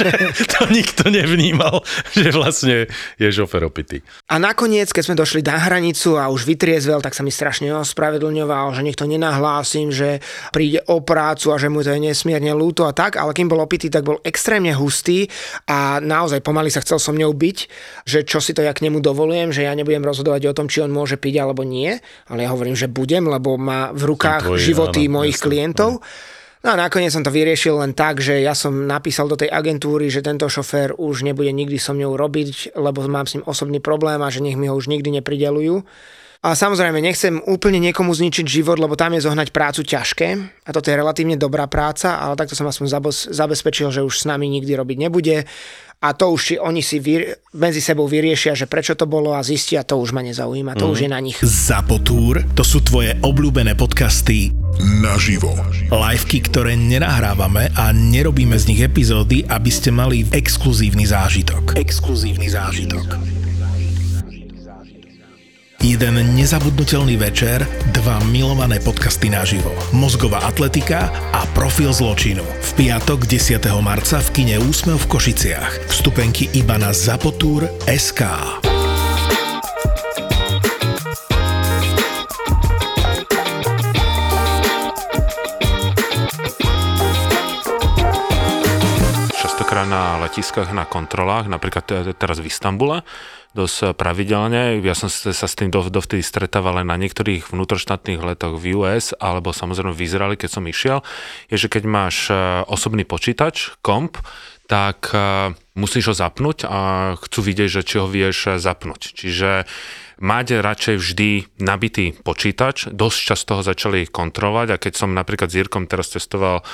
[0.56, 1.84] to nikto nevnímal,
[2.16, 2.88] že vlastne
[3.20, 4.00] je šofer opitý.
[4.32, 8.72] A nakoniec, keď sme došli na hranicu a už vytriezvel, tak sa mi strašne ospravedlňoval,
[8.72, 12.92] že niekto nenahlásim, že príde o prácu a že mu to je nesmierne ľúto a
[12.94, 15.26] tak, ale kým bol opitý, tak bol extrémne hustý
[15.66, 17.58] a naozaj pomaly sa chcel so mňou byť,
[18.06, 20.78] že čo si to ja k nemu dovolujem, že ja nebudem rozhodovať o tom, či
[20.78, 21.98] on môže piť alebo nie,
[22.30, 25.90] ale ja hovorím, že budem, lebo má v rukách Tvoje, životy áno, mojich jasne, klientov.
[26.62, 30.06] No a nakoniec som to vyriešil len tak, že ja som napísal do tej agentúry,
[30.06, 34.22] že tento šofér už nebude nikdy so mňou robiť, lebo mám s ním osobný problém
[34.22, 35.82] a že nech mi ho už nikdy nepridelujú.
[36.42, 40.28] A samozrejme, nechcem úplne niekomu zničiť život, lebo tam je zohnať prácu ťažké.
[40.66, 42.98] A toto je relatívne dobrá práca, ale takto som aspoň
[43.30, 45.46] zabezpečil, že už s nami nikdy robiť nebude.
[46.02, 49.46] A to už si oni si vy- medzi sebou vyriešia, že prečo to bolo a
[49.46, 50.92] zistia, to už ma nezaujíma, to mm.
[50.98, 51.38] už je na nich.
[51.46, 54.50] Zapotúr, to sú tvoje obľúbené podcasty
[54.98, 55.54] naživo.
[55.94, 61.78] Liveky, ktoré nenahrávame a nerobíme z nich epizódy, aby ste mali exkluzívny zážitok.
[61.78, 63.41] Exkluzívny zážitok.
[65.82, 69.74] Jeden nezabudnutelný večer, dva milované podcasty naživo.
[69.90, 72.46] Mozgová atletika a profil zločinu.
[72.46, 73.58] V piatok 10.
[73.82, 75.90] marca v kine Úsmev v Košiciach.
[75.90, 78.22] Vstupenky iba na Zapotúr SK.
[90.32, 93.04] Letiskách, na kontrolách, napríklad te- teraz v Istambule,
[93.52, 94.80] dosť pravidelne.
[94.80, 99.12] Ja som sa s tým dov- dovtedy stretával len na niektorých vnútroštátnych letoch v US
[99.20, 101.04] alebo samozrejme v Izraeli, keď som išiel,
[101.52, 104.16] je, že keď máš e, osobný počítač, komp,
[104.72, 106.80] tak e, musíš ho zapnúť a
[107.20, 109.12] chcú vidieť, že či ho vieš zapnúť.
[109.12, 109.68] Čiže
[110.16, 115.60] mať radšej vždy nabitý počítač, dosť často ho začali kontrolovať a keď som napríklad s
[115.60, 116.64] Jirkom teraz testoval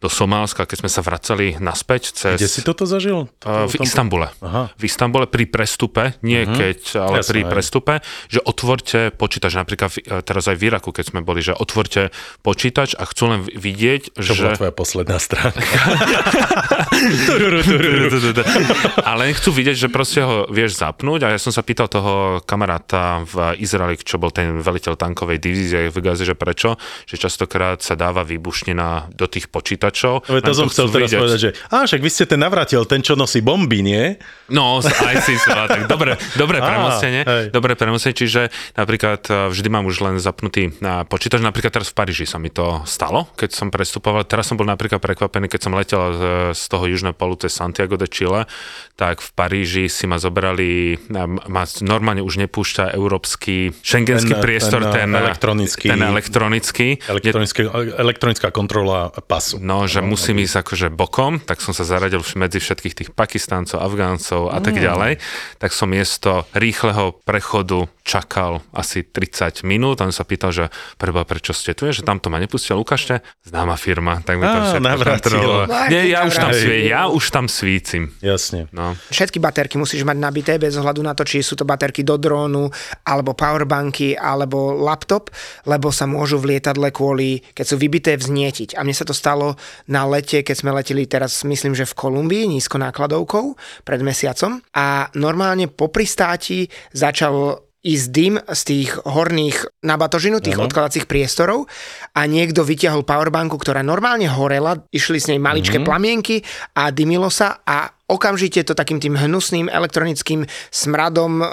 [0.00, 2.36] do Somálska, keď sme sa vracali naspäť cez...
[2.36, 3.32] Kde si toto zažil?
[3.42, 4.28] Uh, v Istambule.
[4.44, 4.68] Aha.
[4.76, 6.56] V Istambule pri prestupe, nie uh-huh.
[6.56, 7.50] keď, ale Jasné, pri aj.
[7.50, 7.94] prestupe,
[8.28, 12.12] že otvorte počítač, napríklad v- e, teraz aj v Iraku, keď sme boli, že otvorte
[12.44, 14.40] počítač a chcú len vidieť, Čo že...
[14.44, 15.64] bola tvoja posledná stránka?
[19.10, 23.24] Ale chcú vidieť, že proste ho vieš zapnúť a ja som sa pýtal toho kamaráta
[23.24, 27.94] v Izraeli, čo bol ten veliteľ tankovej divízie v Gaze, že prečo, že častokrát sa
[27.96, 29.85] dáva výbušnina do tých počítačov.
[30.26, 31.20] Veď to som chcel teraz vidieť.
[31.20, 34.16] povedať, že á, však vy ste ten navrátil, ten, čo nosí bomby, nie?
[34.48, 39.84] No, z ISIS, ale tak dobre, dobre premostenie, dobre premostenie, čiže napríklad e, vždy mám
[39.84, 43.68] už len zapnutý na počítač, napríklad teraz v Paríži sa mi to stalo, keď som
[43.68, 46.22] prestupoval, teraz som bol napríklad prekvapený, keď som letel z,
[46.54, 48.46] z toho južného polu cez Santiago de Chile,
[48.94, 54.80] tak v Paríži si ma zobrali, a ma normálne už nepúšťa európsky šengenský Ten- priestor,
[54.88, 56.88] ten, ten, elektronický- ten elektronický.
[57.04, 57.60] Elektronické,
[57.98, 59.58] elektronická kontrola pasu.
[59.58, 64.48] No, že musím ísť akože bokom, tak som sa zaradil medzi všetkých tých Pakistáncov, Afgáncov
[64.48, 64.64] a Mm.
[64.64, 65.12] tak ďalej.
[65.60, 70.64] Tak som miesto rýchleho prechodu čakal asi 30 minút a on sa pýtal, že
[70.96, 74.60] preba, prečo ste tu, je, že tamto ma nepustil, ukážte, známa firma, tak mi to
[74.62, 75.42] všetko.
[75.66, 78.14] No, Nie, ja už tam sví, ja už tam svícim.
[78.22, 78.70] Jasne.
[78.70, 78.94] No.
[79.10, 82.70] Všetky baterky musíš mať nabité bez ohľadu na to, či sú to baterky do drónu,
[83.02, 85.34] alebo powerbanky, alebo laptop,
[85.66, 88.78] lebo sa môžu v lietadle kvôli, keď sú vybité, vznietiť.
[88.78, 89.58] A mne sa to stalo
[89.88, 94.60] na lete, keď sme leteli teraz, myslím, že v Kolumbii, nízkonákladovkou, pred mesiacom.
[94.74, 100.66] A normálne po pristáti začal ísť dym z tých horných na batožinu, tých Áno.
[100.66, 101.70] odkladacích priestorov
[102.18, 105.86] a niekto vyťahol powerbanku, ktorá normálne horela, išli s nej maličké mm-hmm.
[105.86, 106.42] plamienky
[106.74, 111.46] a dymilo sa a okamžite to takým tým hnusným elektronickým smradom e,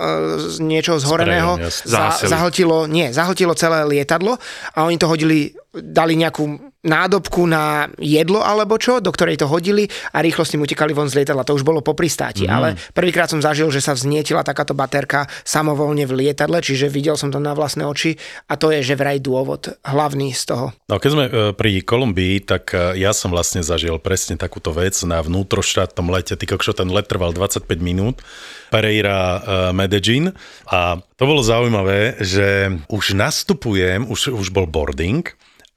[0.50, 1.90] z niečoho zhoreného Sprejom, jasne.
[1.90, 4.38] za, zahltilo, nie, zahltilo celé lietadlo
[4.74, 9.88] a oni to hodili, dali nejakú nádobku na jedlo alebo čo, do ktorej to hodili
[10.12, 11.48] a rýchlo s tým utekali von z lietadla.
[11.48, 12.52] To už bolo po pristáti, mm.
[12.52, 17.32] ale prvýkrát som zažil, že sa vznietila takáto baterka samovolne v lietadle, čiže videl som
[17.32, 18.20] to na vlastné oči
[18.52, 20.66] a to je že vraj dôvod hlavný z toho.
[20.92, 25.00] No keď sme e, pri Kolumbii, tak e, ja som vlastne zažil presne takúto vec
[25.08, 26.36] na vnútroštátnom lete.
[26.36, 28.20] Ty kokšo, ten let trval 25 minút.
[28.68, 29.40] Pereira e,
[29.72, 30.36] Medellín.
[30.68, 35.24] A to bolo zaujímavé, že už nastupujem, už, už bol boarding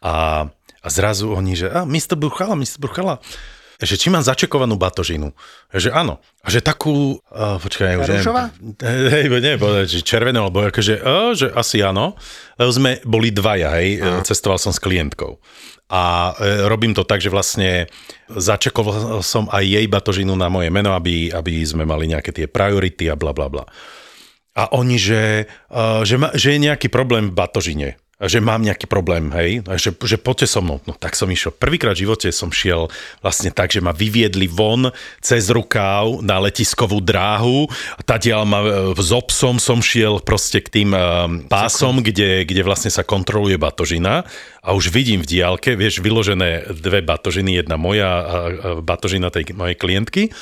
[0.02, 0.48] a,
[0.86, 2.14] a zrazu oni, že a, Mr.
[2.14, 2.78] Bruchala, Mr.
[2.78, 3.18] Bruchala,
[3.76, 5.36] že či mám začekovanú batožinu.
[5.68, 6.22] Že áno.
[6.40, 8.24] A že takú, uh, počkaj, už neviem.
[9.12, 12.16] Hej, povedať, že červené, alebo akože, uh, že asi áno.
[12.56, 14.24] Lebo sme boli dvaja, hej, uh.
[14.24, 15.36] cestoval som s klientkou.
[15.86, 17.86] A e, robím to tak, že vlastne
[18.26, 23.06] začekoval som aj jej batožinu na moje meno, aby, aby sme mali nejaké tie priority
[23.06, 23.62] a bla bla bla.
[24.58, 27.88] A oni, že, uh, že, ma, že je nejaký problém v batožine.
[28.16, 30.80] Že mám nejaký problém, hej, že, že poďte so mnou.
[30.88, 31.52] No tak som išiel.
[31.52, 32.88] Prvýkrát v živote som šiel
[33.20, 34.88] vlastne tak, že ma vyviedli von
[35.20, 37.68] cez rukáv na letiskovú dráhu.
[38.08, 38.60] Tadiaľ ma
[38.96, 44.24] s obsom som šiel proste k tým uh, pásom, kde, kde vlastne sa kontroluje batožina
[44.64, 48.24] a už vidím v diálke, vieš, vyložené dve batožiny, jedna moja a
[48.80, 50.32] batožina tej mojej klientky.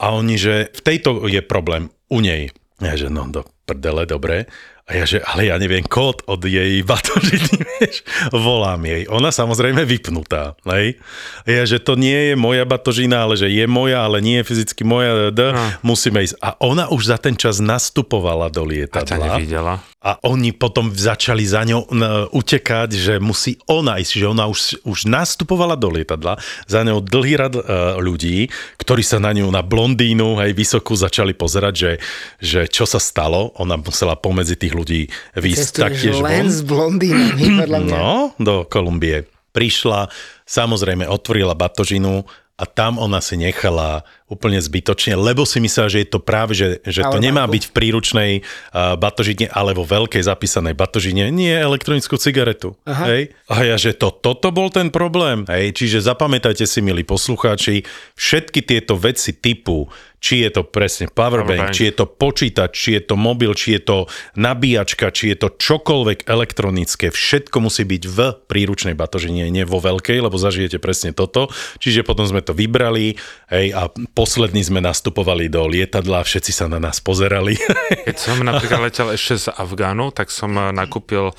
[0.00, 2.48] A oni, že v tejto je problém u nej.
[2.82, 4.50] Ja, že no do prdele, dobre.
[4.82, 8.02] A ja, že, ale ja neviem kód od jej batožiny, vieš,
[8.34, 9.06] volám jej.
[9.06, 10.98] Ona samozrejme vypnutá, hej.
[11.46, 14.48] A ja, že to nie je moja batožina, ale že je moja, ale nie je
[14.50, 15.64] fyzicky moja, d, no.
[15.86, 16.34] musíme ísť.
[16.42, 19.06] A ona už za ten čas nastupovala do lietadla.
[19.06, 19.74] A ťa nevidela.
[20.02, 21.86] A oni potom začali za ňou
[22.34, 27.38] utekať, že musí ona ísť, že ona už, už nastupovala do lietadla, za ňou dlhý
[27.38, 27.62] rad uh,
[28.02, 28.50] ľudí,
[28.82, 31.92] ktorí sa na ňu, na blondínu, hej, vysokú, začali pozerať, že,
[32.42, 33.54] že čo sa stalo.
[33.62, 35.06] Ona musela pomedzi tých ľudí
[35.38, 36.50] výsť taktiež len von.
[36.50, 37.94] s blondínami, podľa mňa.
[37.94, 39.22] No, do Kolumbie.
[39.52, 40.08] Prišla,
[40.48, 42.26] samozrejme otvorila batožinu
[42.62, 46.78] a tam ona si nechala úplne zbytočne, lebo si myslela, že je to práve, že,
[46.86, 51.34] že to nemá byť v príručnej uh, batožine, ale vo veľkej zapísanej batožine.
[51.34, 52.78] Nie elektronickú cigaretu.
[52.86, 53.04] Aha.
[53.10, 53.22] Hej?
[53.50, 55.42] A ja, že to, toto bol ten problém.
[55.50, 55.74] Hej?
[55.74, 57.82] Čiže zapamätajte si, milí poslucháči,
[58.14, 59.90] všetky tieto veci typu
[60.22, 63.74] či je to presne powerbank, powerbank, či je to počítač, či je to mobil, či
[63.74, 63.98] je to
[64.38, 70.22] nabíjačka, či je to čokoľvek elektronické, všetko musí byť v príručnej batožine, nie vo veľkej,
[70.22, 71.50] lebo zažijete presne toto.
[71.82, 73.18] Čiže potom sme to vybrali
[73.50, 77.58] hej, a poslední sme nastupovali do lietadla a všetci sa na nás pozerali.
[78.06, 81.34] Keď som napríklad letel ešte z Afgánu, tak som eh, nakúpil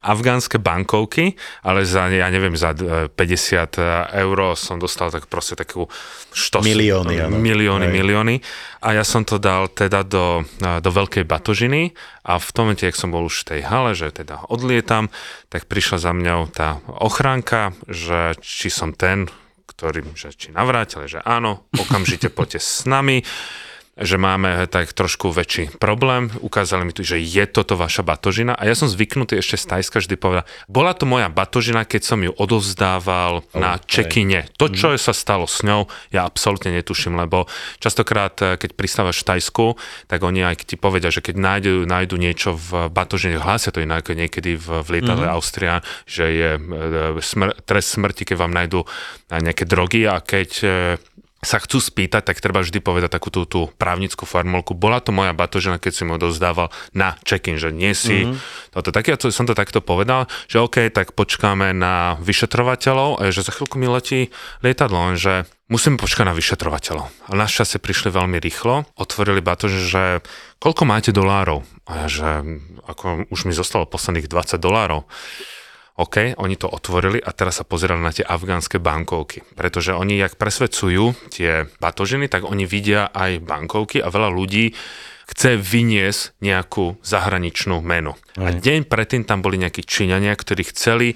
[0.00, 5.92] afgánske bankovky, ale za, ja neviem, za 50 eh, eur som dostal tak proste takú
[6.32, 7.36] štos, milióny, áno.
[7.36, 7.92] milióny, Aj.
[7.92, 8.34] milióny
[8.80, 11.92] a ja som to dal teda do, eh, do veľkej batožiny
[12.24, 15.12] a v tom momente, ak som bol už v tej hale, že teda odlietam,
[15.52, 19.28] tak prišla za mňou tá ochránka, že či som ten,
[19.68, 23.20] ktorým, že či navrátili, že áno, okamžite poďte s nami
[24.00, 26.32] že máme tak trošku väčší problém.
[26.40, 30.00] Ukázali mi tu, že je toto vaša batožina a ja som zvyknutý ešte z Tajska
[30.00, 33.60] vždy povedať, bola to moja batožina, keď som ju odovzdával okay.
[33.60, 34.48] na čekine.
[34.56, 35.00] To, čo mm.
[35.00, 37.44] sa stalo s ňou, ja absolútne netuším, lebo
[37.76, 39.66] častokrát, eh, keď pristávaš v Tajsku,
[40.08, 44.08] tak oni aj ti povedia, že keď nájdu, nájdu niečo v batožine, hlásia to inak
[44.08, 45.34] niekedy v, v lietadle mm.
[45.36, 48.80] Austria, že je eh, smr- trest smrti, keď vám nájdu
[49.28, 50.72] nejaké drogy a keď eh,
[51.40, 54.76] sa chcú spýtať, tak treba vždy povedať takú tú, tú právnickú formulku.
[54.76, 58.28] Bola to moja batožina, keď si mu dozdával na check-in, že nie si.
[58.28, 58.72] Mm-hmm.
[58.76, 63.32] Toto, tak ja to, som to takto povedal, že OK, tak počkáme na vyšetrovateľov a
[63.32, 64.28] že za chvíľku mi letí
[64.60, 67.08] lietadlo, že musíme počkať na vyšetrovateľov.
[67.08, 70.20] A našťastie prišli veľmi rýchlo, otvorili batož, že
[70.60, 71.64] koľko máte dolárov?
[71.88, 72.28] A ja, že
[72.84, 75.08] ako už mi zostalo posledných 20 dolárov.
[76.00, 80.40] OK, oni to otvorili a teraz sa pozerali na tie afgánske bankovky, pretože oni, jak
[80.40, 84.72] presvedcujú tie batožiny, tak oni vidia aj bankovky a veľa ľudí
[85.28, 88.16] chce vyniesť nejakú zahraničnú menu.
[88.40, 88.48] Aj.
[88.48, 91.08] A deň predtým tam boli nejakí Číňania, ktorí chceli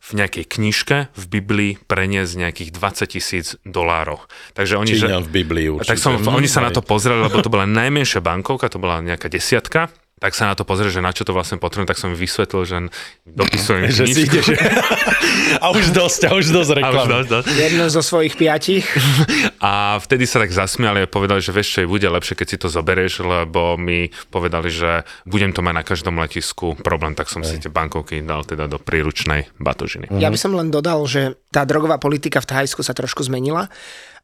[0.00, 4.24] v nejakej knižke v Biblii preniesť nejakých 20 tisíc dolárov.
[4.56, 5.92] Takže oni, Číňan že, v Biblii určite.
[5.94, 9.28] Tak som, oni sa na to pozreli, lebo to bola najmenšia bankovka, to bola nejaká
[9.28, 12.16] desiatka tak sa na to pozrie, že na čo to vlastne potrebujem, tak som mi
[12.20, 12.76] vysvetlil, že
[13.24, 14.52] dopisujem že si ideš,
[15.64, 17.10] A už dosť, a už dosť reklamy.
[17.10, 17.48] Dosť, dosť.
[17.58, 18.86] Jedno zo svojich piatich.
[19.66, 22.68] A vtedy sa tak zasmiali a povedali, že vieš čo, bude lepšie, keď si to
[22.72, 27.48] zoberieš, lebo mi povedali, že budem to mať na každom letisku problém, tak som Aj.
[27.48, 30.08] si tie bankovky dal teda do príručnej batožiny.
[30.16, 33.68] Ja by som len dodal, že tá drogová politika v Thajsku sa trošku zmenila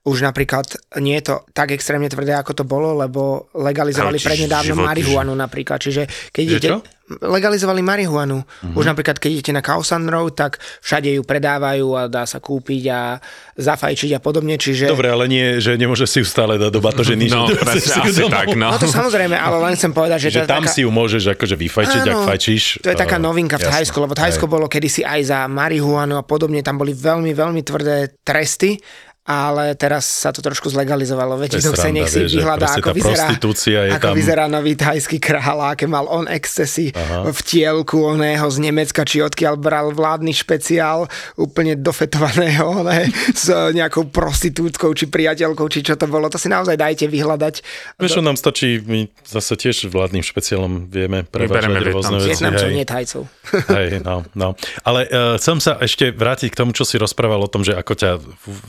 [0.07, 5.35] už napríklad nie je to tak extrémne tvrdé, ako to bolo, lebo legalizovali prednedávno marihuanu
[5.35, 5.83] napríklad.
[5.83, 6.79] Čiže keď Že idete, čo?
[7.07, 8.42] legalizovali marihuanu.
[8.42, 8.79] Uh-huh.
[8.83, 12.83] Už napríklad, keď idete na Kausan Road, tak všade ju predávajú a dá sa kúpiť
[12.90, 13.23] a
[13.55, 14.59] zafajčiť a podobne.
[14.59, 14.90] Čiže...
[14.90, 17.31] Dobre, ale nie, že nemôže si ju stále dať do batožiny.
[17.31, 18.75] No, že presne, asi tak, no.
[18.75, 18.79] no.
[18.79, 20.42] to samozrejme, ale len chcem povedať, že...
[20.42, 20.75] že tam taká...
[20.75, 22.62] si ju môžeš akože vyfajčiť, Áno, ak fajčíš.
[22.83, 26.59] To je taká novinka v Thajsku, lebo Thajsko bolo kedysi aj za marihuanu a podobne,
[26.66, 28.83] tam boli veľmi, veľmi tvrdé tresty
[29.26, 31.34] ale teraz sa to trošku zlegalizovalo.
[31.34, 34.14] Viete, kto chce, nech si vyhľadá, ako, vyzerá, je ako tam...
[34.14, 37.26] vyzerá nový thajský král, aké mal on excesy Aha.
[37.26, 44.06] v tielku oného z Nemecka, či odkiaľ bral vládny špeciál úplne dofetovaného ne, s nejakou
[44.06, 46.30] prostitútkou, či priateľkou, či čo to bolo.
[46.30, 47.54] To si naozaj dajte vyhľadať.
[47.98, 52.30] Vieš, čo nám stačí, my zase tiež vládnym špeciálom vieme prevážať rôzne veci.
[52.30, 53.22] Vietnamcov, nie Thajcov.
[53.74, 54.54] Hej, no, no.
[54.86, 57.92] Ale uh, chcem sa ešte vrátiť k tomu, čo si rozprával o tom, že ako
[57.98, 58.10] ťa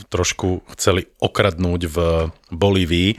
[0.10, 1.98] trošku chvíľku chceli okradnúť v
[2.52, 3.10] Bolívii,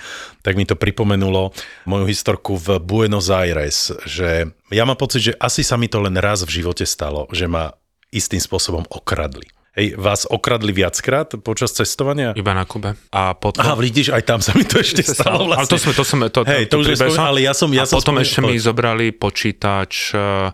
[0.40, 1.52] tak mi to pripomenulo
[1.84, 6.16] moju historku v Buenos Aires, že ja mám pocit, že asi sa mi to len
[6.16, 7.76] raz v živote stalo, že ma
[8.08, 9.44] istým spôsobom okradli.
[9.78, 12.34] Hej, vás okradli viackrát počas cestovania?
[12.34, 12.98] Iba na Kube.
[13.14, 13.62] A potom...
[13.62, 15.62] Aha, vidíš, aj tam sa mi to ešte stalo vlastne.
[15.62, 17.54] Ale to sme, to sme, to, Hej, to, to, už je príbeh spomín, ale ja
[17.54, 20.50] som, ja a som potom spomín- ešte mi zobrali počítač, eh,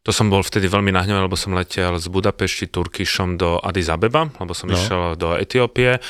[0.00, 4.32] to som bol vtedy veľmi nahnevaný, lebo som letel z Budapešti Turkišom do Addis Abeba,
[4.36, 4.74] lebo som No.
[4.74, 6.00] išiel do Etiópie.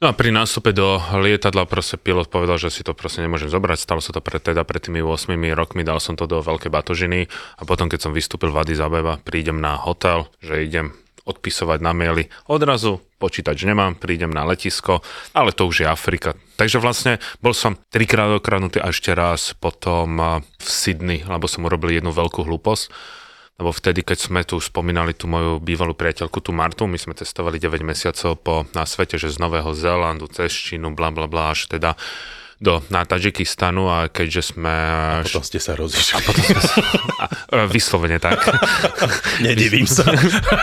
[0.00, 3.84] No a pri nástupe do lietadla proste pilot povedal, že si to proste nemôžem zobrať.
[3.84, 7.28] Stalo sa to pred, teda pred tými 8 rokmi, dal som to do veľkej batožiny
[7.58, 10.96] a potom, keď som vystúpil v Addis Abeba, prídem na hotel, že idem
[11.28, 12.32] odpisovať na maily.
[12.48, 15.04] Odrazu počítač nemám, prídem na letisko,
[15.36, 16.32] ale to už je Afrika.
[16.56, 21.68] Takže vlastne bol som trikrát okradnutý a ešte raz potom eh, v Sydney, lebo som
[21.68, 22.88] urobil jednu veľkú hlúposť.
[23.60, 27.60] Lebo vtedy, keď sme tu spomínali tú moju bývalú priateľku, tú Martu, my sme testovali
[27.60, 31.68] 9 mesiacov po, na svete, že z Nového Zélandu, cez Čínu, bla bla bla, až
[31.68, 31.92] teda
[32.60, 34.74] do, na Tadžikistanu a keďže sme...
[35.24, 36.20] Potom ste sa rozišli.
[37.16, 37.24] A,
[37.56, 38.36] e, vyslovene tak.
[39.44, 40.04] Nedivím sa.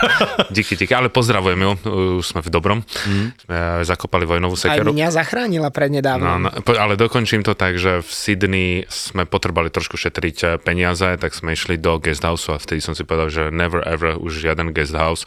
[0.54, 1.72] díky, díky, ale pozdravujem ju,
[2.18, 2.78] už sme v dobrom.
[2.86, 3.24] Mhm.
[3.42, 4.94] Sme zakopali vojnovú Aj sekeru.
[4.94, 6.38] mňa zachránila No, prednedávnom.
[6.40, 11.18] no, po- ale dokončím to tak, že v Sydney sme potrebovali trošku šetriť eh, peniaze,
[11.18, 14.38] tak sme išli do guest house a vtedy som si povedal, že never ever už
[14.38, 15.26] žiaden guest house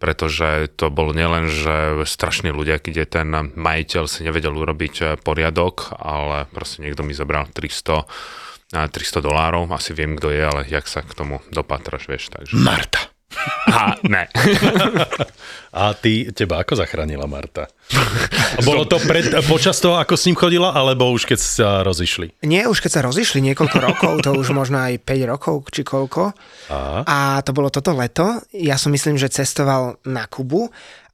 [0.00, 5.94] pretože to bolo nielen, že strašní ľudia, je ten majiteľ si nevedel urobiť eh, poriadok,
[6.00, 8.08] ale proste niekto mi zobral 300
[8.70, 12.54] a 300 dolárov, asi viem, kto je, ale jak sa k tomu dopatraš, vieš, takže...
[12.54, 13.09] Marta.
[13.70, 14.26] Aha, ne.
[15.70, 17.70] A ty, teba ako zachránila Marta?
[18.58, 22.42] A bolo to pred, počas toho, ako s ním chodila, alebo už keď sa rozišli?
[22.42, 26.34] Nie, už keď sa rozišli niekoľko rokov, to už možno aj 5 rokov, či koľko.
[26.74, 27.06] Aha.
[27.06, 28.42] A to bolo toto leto.
[28.50, 30.66] Ja som myslím, že cestoval na Kubu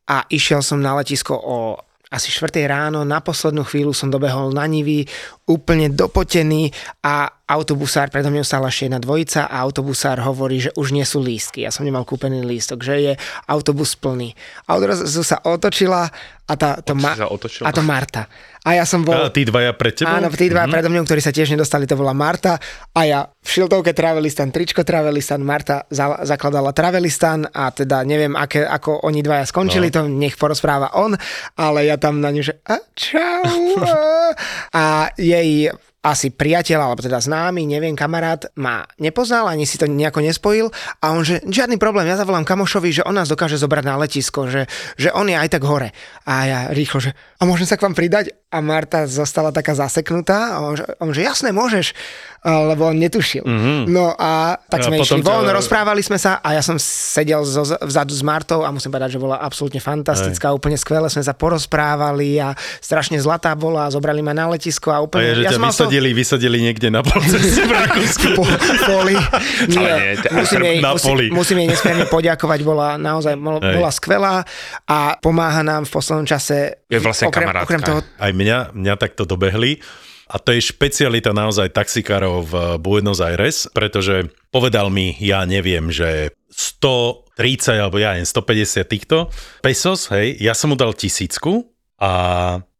[0.09, 1.77] a išiel som na letisko o
[2.07, 5.07] asi 4 ráno, na poslednú chvíľu som dobehol na Nivy,
[5.51, 6.71] úplne dopotený
[7.03, 11.19] a autobusár, predo mňou stála ešte jedna dvojica a autobusár hovorí, že už nie sú
[11.23, 11.67] lístky.
[11.67, 13.13] Ja som nemal kúpený lístok, že je
[13.51, 14.35] autobus plný.
[14.71, 16.11] A odrazu sa otočila
[16.47, 17.67] a tá, to, otočila?
[17.67, 18.23] a to Marta.
[18.67, 19.15] A ja som bol...
[19.15, 20.11] A tí dvaja pred tebou?
[20.11, 20.75] Áno, tí dva mm-hmm.
[20.75, 22.59] predo mňou, ktorí sa tiež nedostali, to bola Marta
[22.91, 28.67] a ja v šiltovke Travelistan, tričko Travelistan, Marta za, zakladala Travelistan a teda neviem, aké,
[28.67, 29.95] ako oni dvaja skončili, no.
[29.95, 31.15] to nech porozpráva on,
[31.55, 33.79] ale ja tam na ňu, že a čau.
[34.83, 35.71] a jej
[36.07, 40.71] asi priateľ, alebo teda známy, neviem, kamarát ma nepoznal, ani si to nejako nespojil
[41.03, 44.47] a on, že žiadny problém, ja zavolám kamošovi, že on nás dokáže zobrať na letisko,
[44.47, 45.91] že, že on je aj tak hore.
[46.23, 48.31] A ja rýchlo, že a môžem sa k vám pridať?
[48.47, 51.99] A Marta zostala taká zaseknutá a on, že, on, že jasné, môžeš,
[52.45, 53.43] lebo on netušil.
[53.43, 53.79] Mm-hmm.
[53.87, 56.79] No a tak A sme potom išli von, ťa- rozprávali sme sa a ja som
[56.79, 61.21] sedel zo, vzadu s Martou a musím povedať, že bola absolútne fantastická, úplne skvelé, sme
[61.21, 65.27] sa porozprávali a strašne zlatá bola a zobrali ma na letisko a A úplne...
[65.27, 68.29] je, že ja ťa mal to- vysadili, vysadili niekde na polceste v Rakúsku.
[68.33, 68.47] po,
[68.87, 69.19] poli.
[69.69, 71.27] Nie, nie, musím, jej, na musím, poli.
[71.31, 74.47] musím jej nesmierne poďakovať, bola naozaj bola skvelá
[74.85, 76.87] a pomáha nám v poslednom čase.
[76.87, 77.67] Je vlastne okrem, kamarátka.
[77.67, 79.81] okrem toho, Aj mňa, mňa takto dobehli.
[80.27, 86.35] A to je špecialita naozaj taxikárov v Buenos Aires, pretože povedal mi, ja neviem, že
[86.51, 89.31] 130 alebo ja neviem, 150 týchto
[89.63, 91.71] pesos, hej, ja som mu dal tisícku
[92.03, 92.11] a...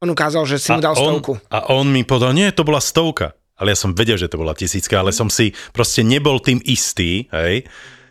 [0.03, 1.39] on ukázal, že si mu dal on, stovku.
[1.49, 3.33] A on mi povedal, nie, to bola stovka.
[3.57, 7.25] Ale ja som vedel, že to bola tisícka, ale som si proste nebol tým istý,
[7.33, 7.65] hej,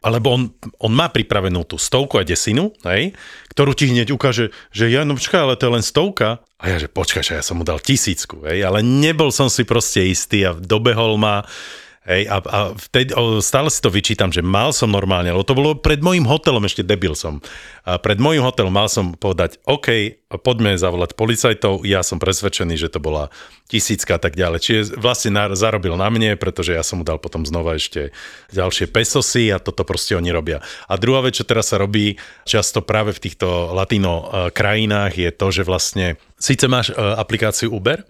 [0.05, 0.41] alebo on,
[0.77, 3.17] on má pripravenú tú stovku a desinu, hej,
[3.49, 6.45] ktorú ti hneď ukáže, že ja, no počkaj, ale to je len stovka.
[6.61, 10.05] A ja, že počkaj, ja som mu dal tisícku, hej, ale nebol som si proste
[10.05, 11.41] istý a dobehol ma,
[12.05, 15.57] Hej, a, a vtedy, o, stále si to vyčítam, že mal som normálne, lebo to
[15.57, 17.41] bolo pred môjim hotelom, ešte debil som.
[17.81, 20.13] A pred môjim hotelom mal som povedať, OK,
[20.45, 23.33] poďme zavolať policajtov, ja som presvedčený, že to bola
[23.65, 24.59] tisícka a tak ďalej.
[24.61, 28.13] Čiže vlastne na, zarobil na mne, pretože ja som mu dal potom znova ešte
[28.53, 30.61] ďalšie pesosy a toto proste oni robia.
[30.85, 35.31] A druhá vec, čo teraz sa robí často práve v týchto latino eh, krajinách, je
[35.33, 38.05] to, že vlastne síce máš eh, aplikáciu Uber,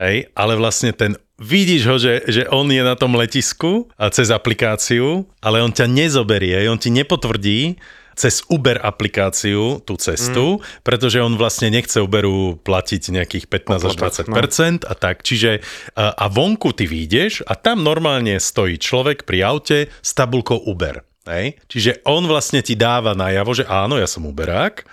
[0.00, 4.32] Hej, ale vlastne ten, vidíš ho, že, že on je na tom letisku a cez
[4.32, 7.76] aplikáciu, ale on ťa nezoberie, on ti nepotvrdí
[8.16, 10.84] cez Uber aplikáciu tú cestu, mm.
[10.84, 15.24] pretože on vlastne nechce Uberu platiť nejakých 15 až Poplatok, 20% a tak.
[15.24, 15.64] Čiže
[15.96, 21.00] a, a vonku ty vyjdeš a tam normálne stojí človek pri aute s tabulkou Uber.
[21.28, 21.60] Hej?
[21.68, 24.84] Čiže on vlastne ti dáva najavo, že áno, ja som Uberák,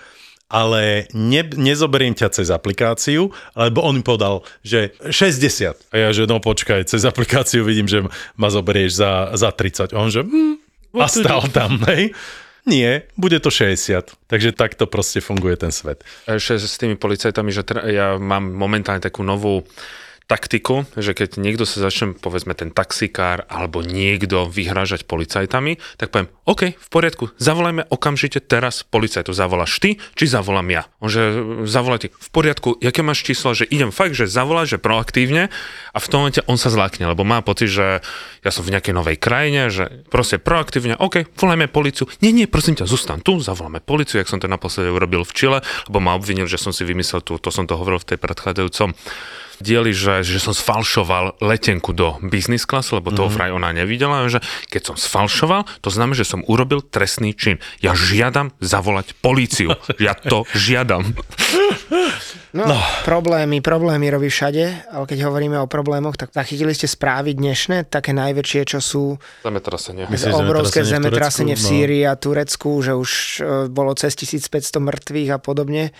[0.47, 5.91] ale ne, nezoberiem ťa cez aplikáciu, lebo on mi povedal, že 60.
[5.91, 8.07] A ja, že no počkaj, cez aplikáciu vidím, že
[8.39, 9.91] ma zoberieš za, za 30.
[9.91, 10.55] A on, že hm,
[10.95, 12.15] a stal tam, hej.
[12.67, 14.27] Nie, bude to 60.
[14.27, 16.03] Takže takto proste funguje ten svet.
[16.27, 19.63] Ešte s tými policajtami, že tra- ja mám momentálne takú novú
[20.27, 26.27] taktiku, že keď niekto sa začne, povedzme ten taxikár alebo niekto vyhrážať policajtami, tak poviem,
[26.43, 29.31] OK, v poriadku, zavolajme okamžite teraz policajtu.
[29.31, 30.83] Zavoláš ty, či zavolám ja?
[30.99, 35.47] On že zavolajte, v poriadku, jaké máš číslo, že idem fakt, že zavolať, že proaktívne
[35.95, 38.03] a v tom momente on sa zlákne, lebo má pocit, že
[38.43, 42.11] ja som v nejakej novej krajine, že proste proaktívne, OK, volajme policiu.
[42.19, 45.59] Nie, nie, prosím ťa, zostan tu, zavoláme policiu, jak som to naposledy urobil v Čile,
[45.87, 48.91] lebo ma obvinil, že som si vymyslel tu, to som to hovoril v tej predchádzajúcom
[49.61, 53.37] dieli, že, že som sfalšoval letenku do business class, lebo toho mm-hmm.
[53.37, 54.39] fraj ona nevidela, že
[54.69, 57.57] keď som sfalšoval, to znamená, že som urobil trestný čin.
[57.81, 59.73] Ja žiadam zavolať políciu.
[59.97, 61.17] Ja to žiadam.
[62.55, 67.35] No, no, problémy, problémy robí všade, ale keď hovoríme o problémoch, tak zachytili ste správy
[67.35, 69.03] dnešné, také najväčšie, čo sú
[69.43, 70.07] zemetrasenie.
[70.07, 75.29] Myslíš, obrovské zemetrasenie v, v Sýrii a Turecku, že už e, bolo cez 1500 mŕtvych
[75.35, 75.91] a podobne.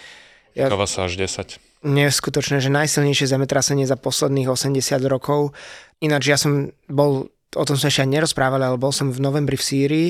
[0.57, 0.71] Ja...
[0.89, 5.53] sa až 10 neskutočné, že najsilnejšie zemetrasenie za posledných 80 rokov.
[6.01, 9.55] Ináč ja som bol o tom sme ešte aj nerozprávali, ale bol som v novembri
[9.55, 10.09] v Sýrii,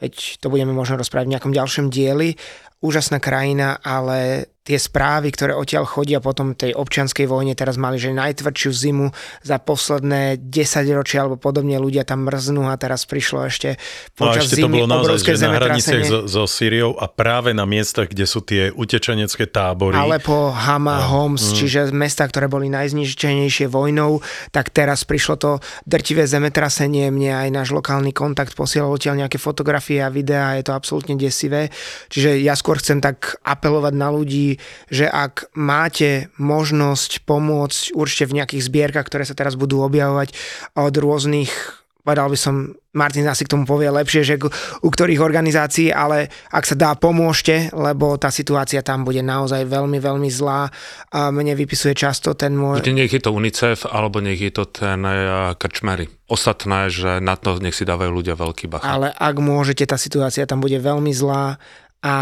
[0.00, 2.34] veď to budeme možno rozprávať v nejakom ďalšom dieli.
[2.80, 8.12] Úžasná krajina, ale tie správy, ktoré odtiaľ chodia potom tej občianskej vojne, teraz mali, že
[8.12, 9.08] najtvrdšiu zimu
[9.40, 13.80] za posledné 10 ročia alebo podobne ľudia tam mrznú a teraz prišlo ešte
[14.12, 17.56] počas no ešte zimy to bolo naozaj, že na hraniciach so, so Syriou a práve
[17.56, 19.96] na miestach, kde sú tie utečenecké tábory.
[19.96, 21.08] Alepo, Hama, no.
[21.08, 21.54] Homs, mm.
[21.56, 24.20] čiže mesta, ktoré boli najzničenejšie vojnou,
[24.52, 25.50] tak teraz prišlo to
[25.88, 27.08] drtivé zemetrasenie.
[27.08, 31.72] Mne aj náš lokálny kontakt posielal odtiaľ nejaké fotografie a videá, je to absolútne desivé.
[32.12, 34.57] Čiže ja skôr chcem tak apelovať na ľudí,
[34.92, 40.34] že ak máte možnosť pomôcť určite v nejakých zbierkach, ktoré sa teraz budú objavovať
[40.76, 41.78] od rôznych
[42.08, 42.54] povedal by som,
[42.96, 44.40] Martin asi k tomu povie lepšie, že
[44.80, 50.00] u ktorých organizácií, ale ak sa dá, pomôžte, lebo tá situácia tam bude naozaj veľmi,
[50.00, 50.72] veľmi zlá.
[51.12, 52.80] A mne vypisuje často ten môj...
[52.80, 56.08] Nech je to UNICEF, alebo nech je to ten uh, Krčmery.
[56.32, 58.88] Ostatné, že na to nech si dávajú ľudia veľký bach.
[58.88, 61.60] Ale ak môžete, tá situácia tam bude veľmi zlá
[62.00, 62.16] a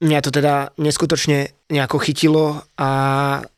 [0.00, 2.90] mňa to teda neskutočne nejako chytilo a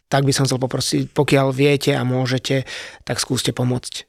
[0.09, 2.65] tak by som chcel poprosiť, pokiaľ viete a môžete,
[3.05, 4.09] tak skúste pomôcť.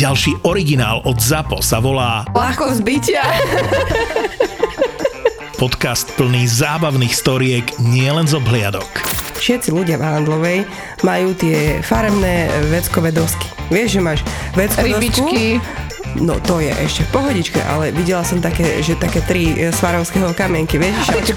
[0.00, 3.20] Ďalší originál od ZAPO sa volá Ľahko zbytia.
[5.60, 8.88] Podcast plný zábavných storiek nielen z obhliadok.
[9.36, 10.58] Všetci ľudia v Handlovej
[11.04, 13.44] majú tie farebné veckové dosky.
[13.68, 14.20] Vieš, že máš
[14.56, 15.60] veckové Rybičky.
[16.16, 20.80] No to je ešte v pohodičke, ale videla som také, že také tri svarovského kamienky,
[20.80, 20.96] vieš?
[21.12, 21.36] Že